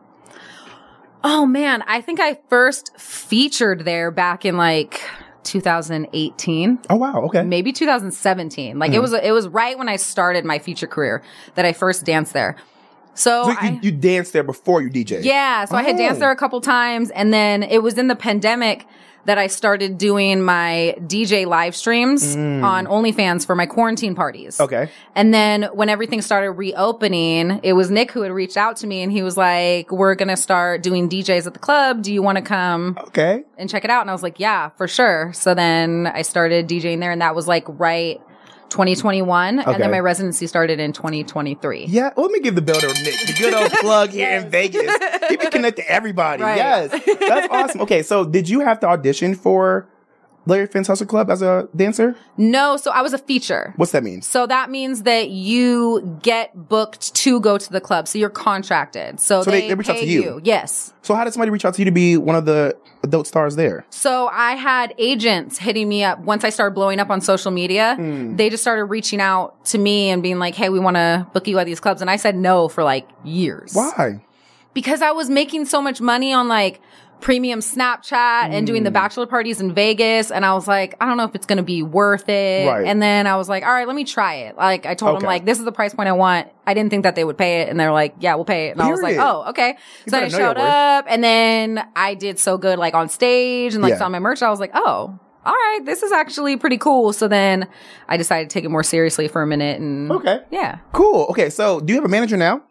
[1.25, 5.01] Oh man, I think I first featured there back in like
[5.45, 6.79] 2018.
[6.91, 7.43] Oh wow, okay.
[7.43, 8.79] Maybe 2017.
[8.79, 9.03] Like it Mhm.
[9.03, 11.23] was it was right when I started my feature career
[11.55, 12.57] that I first danced there.
[13.15, 15.23] So, So I, you, you danced there before you DJ.
[15.23, 16.21] Yeah, so I had danced Oh.
[16.21, 18.87] there a couple times and then it was in the pandemic
[19.25, 22.65] that I started doing my DJ live streams Mm.
[22.65, 24.61] on OnlyFans for my quarantine parties.
[24.61, 24.89] Okay.
[25.15, 29.03] And then when everything started reopening, it was Nick who had reached out to me
[29.03, 32.03] and he was like, "We're going to start doing DJs at the club.
[32.03, 33.45] Do you want to come Okay.
[33.57, 36.69] and check it out?" And I was like, "Yeah, for sure." So then I started
[36.69, 38.21] DJing there and that was like right
[38.73, 41.85] 2021 and then my residency started in 2023.
[41.85, 44.51] Yeah, well, let me give the bell to Nick, the good old plug here in
[44.51, 44.91] Vegas.
[45.29, 46.43] He can connected to everybody.
[46.53, 46.57] Right.
[46.57, 46.91] Yes,
[47.29, 47.83] that's awesome.
[47.83, 49.87] Okay, so did you have to audition for
[50.45, 52.17] Larry Flynt's Hustler Club as a dancer?
[52.37, 53.73] No, so I was a feature.
[53.77, 54.23] What's that mean?
[54.23, 58.09] So that means that you get booked to go to the club.
[58.09, 59.21] So you're contracted.
[59.21, 60.41] So, So they- they, reach out to pay you?
[60.43, 60.93] Yes.
[61.03, 63.55] So how did somebody reach out to you to be one of the adult stars
[63.57, 63.85] there?
[63.91, 67.95] So I had agents hitting me up once I started blowing up on social media.
[67.97, 68.37] Hmm.
[68.37, 71.47] They just started reaching out to me and being like, "Hey, we want to book
[71.47, 73.75] you at these clubs." And I said no for like years.
[73.75, 74.23] Why?
[74.75, 76.81] Because I was making so much money on like
[77.23, 78.95] premium Snapchat and doing the Hmm.
[78.95, 80.31] bachelor parties in Vegas.
[80.31, 82.67] And I was like, I don't know if it's going to be worth it.
[82.69, 82.87] Right.
[82.87, 84.57] And then I was like, all right, let me try it.
[84.57, 85.21] Like I told Okay.
[85.21, 86.49] them like, this is the price point I want.
[86.67, 87.69] I didn't think that they would pay it.
[87.69, 88.73] And they're like, yeah, we'll pay it.
[88.73, 89.77] And I was like, oh, okay.
[90.05, 92.95] You so I better know your showed up and then I did so good like
[92.95, 93.99] on stage and like Yeah.
[93.99, 94.43] saw my merch.
[94.43, 97.13] I was like, oh, all right, this is actually pretty cool.
[97.13, 97.67] So then
[98.09, 100.41] I decided to take it more seriously for a minute and Okay.
[100.51, 100.79] yeah.
[100.93, 101.27] Cool.
[101.31, 102.63] Okay, so do you have a manager now?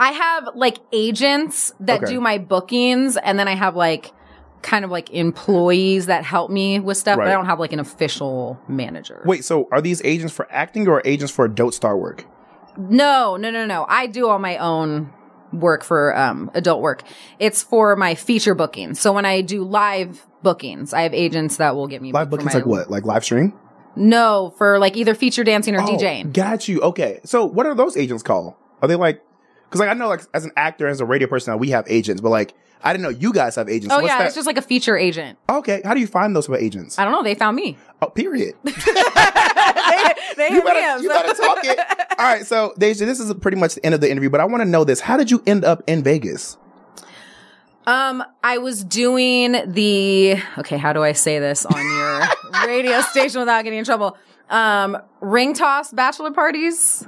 [0.00, 2.12] I have like agents that Okay.
[2.14, 4.12] do my bookings, and then I have like
[4.62, 7.30] kind of like employees that help me with stuff, but Right.
[7.30, 9.22] I don't have like an official manager.
[9.24, 12.26] Wait, so are these agents for acting or agents for adult star work?
[12.76, 13.86] No, no, no, no.
[13.88, 15.10] I do all my own
[15.52, 17.02] work for um adult work.
[17.38, 19.00] It's for my feature bookings.
[19.00, 22.42] So when I do live bookings, I have agents that will get me Live booked
[22.42, 22.90] for bookings my- like what?
[22.90, 23.52] Like live stream?
[23.96, 26.32] No, for like either feature dancing or Oh, DJing.
[26.32, 26.80] Got you.
[26.80, 27.20] Okay.
[27.24, 28.54] So what are those agents called?
[28.80, 29.20] Are they like,
[29.70, 32.20] cause like I know like as an actor, as a radio person, we have agents,
[32.20, 33.92] but like I didn't know you guys have agents.
[33.94, 34.26] Oh What's yeah, that?
[34.26, 35.38] it's just like a feature agent.
[35.48, 35.82] okay.
[35.84, 36.98] How do you find those agents?
[36.98, 37.22] I don't know.
[37.22, 37.76] They found me.
[38.02, 38.54] Oh, period.
[40.36, 41.78] They you hit better, me you so- better talk it.
[42.18, 42.46] All right.
[42.46, 44.68] So Daizha, this is pretty much the end of the interview, but I want to
[44.68, 45.00] know this.
[45.00, 46.56] How did you end up in Vegas?
[47.86, 50.76] Um, I was doing the okay.
[50.78, 52.22] How do I say this on your
[52.66, 54.16] radio station without getting in trouble?
[54.48, 57.06] Um, ring toss bachelor parties.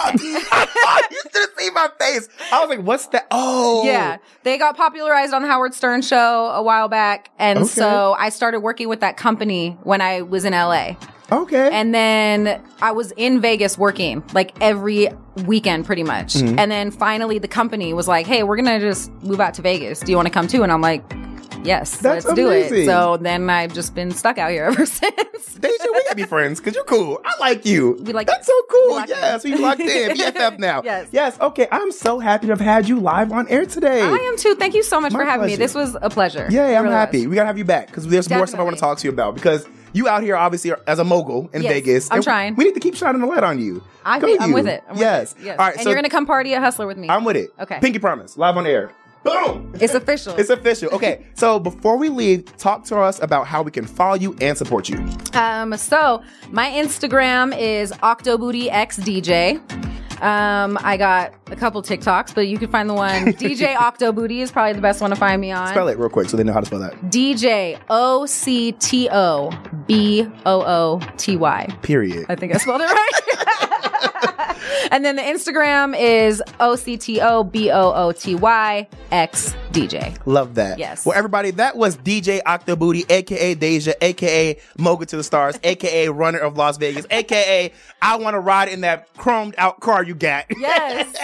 [0.22, 2.28] you should have seen my face.
[2.52, 6.46] I was like, "What's that?" Oh, Yeah, they got popularized on the Howard Stern show
[6.54, 7.68] a while back, and Okay.
[7.68, 10.96] so I started working with that company when I was in LA.
[11.32, 11.70] Okay.
[11.72, 15.08] And then I was in Vegas working like every
[15.44, 16.34] weekend pretty much.
[16.34, 16.56] Mhm.
[16.58, 19.62] And then finally the company was like, "Hey, we're going to just move out to
[19.62, 19.98] Vegas.
[20.00, 21.02] Do you want to come too?" And I'm like,
[21.64, 22.86] yes, That's let's do it.
[22.86, 25.14] So then I've just been stuck out here ever since.
[25.58, 27.20] Daizha, we gotta be friends because you're cool.
[27.24, 27.98] I like you.
[28.02, 29.04] We like That's so cool.
[29.06, 30.10] yes, we locked in.
[30.16, 30.82] BFF now.
[30.84, 31.08] Yes.
[31.12, 31.40] Yes.
[31.40, 31.68] Okay.
[31.70, 34.02] I'm so happy to have had you live on air today.
[34.02, 34.54] I am too.
[34.54, 35.56] Thank you so much My for having me.
[35.56, 36.46] This was a pleasure.
[36.50, 37.18] Yeah, It I'm really happy.
[37.18, 37.28] was.
[37.28, 39.12] We gotta have you back because there's more stuff I want to talk to you
[39.12, 42.08] about because you out here obviously as a mogul in Yes, Vegas.
[42.10, 42.54] I'm trying.
[42.54, 43.82] We need to keep shining the light on you.
[44.04, 44.84] I I'm with it.
[44.86, 45.32] I'm with yes.
[45.32, 45.42] it.
[45.42, 45.58] Yes.
[45.58, 45.74] All right.
[45.74, 47.08] and so you're gonna come party at Hustler with me.
[47.08, 47.50] I'm with it.
[47.58, 47.78] Okay.
[47.80, 48.36] Pinky promise.
[48.36, 48.92] Live on air.
[49.26, 49.72] Boom.
[49.80, 50.34] It's official.
[50.36, 50.88] It's official.
[50.90, 51.26] Okay.
[51.34, 54.88] so before we leave, talk to us about how we can follow you and support
[54.88, 54.98] you.
[55.34, 59.60] Um, so my Instagram is OctoBootyXDJ.
[60.22, 64.50] Um, I got a couple TikToks, but you can find the one DJ Octobooty is
[64.50, 65.68] probably the best one to find me on.
[65.68, 66.94] Spell it real quick so they know how to spell that.
[67.10, 69.50] DJ O C T O
[69.86, 71.68] B O O T Y.
[71.82, 72.26] Period.
[72.30, 74.10] I think I spelled it right.
[74.90, 79.54] and then the Instagram is O C T O B O O T Y X
[79.72, 80.16] DJ.
[80.26, 80.78] Love that.
[80.78, 81.04] Yes.
[81.04, 86.38] Well, everybody, that was DJ Octobooty, aka Daizha, aka Mogul to the Stars, aka Runner
[86.38, 87.72] of Las Vegas, aka
[88.02, 90.46] I want to ride in that chromed out car you got.
[90.66, 91.14] Yes.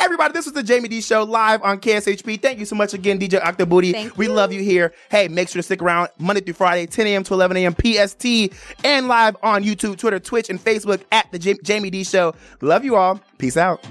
[0.00, 2.40] everybody, this was the Jaime Dee Show live on KSHP.
[2.42, 3.92] Thank you so much again, DJ Octobooty.
[3.92, 4.92] Thank we love you here.
[5.10, 7.22] Hey, make sure to stick around Monday through Friday, 10 a.m.
[7.24, 7.74] to 11 a.m.
[7.74, 8.52] PST,
[8.84, 12.34] and live on YouTube, Twitter, Twitch, and Facebook at the J- Jamie D Show.
[12.60, 13.20] Love you all.
[13.38, 13.84] Peace out.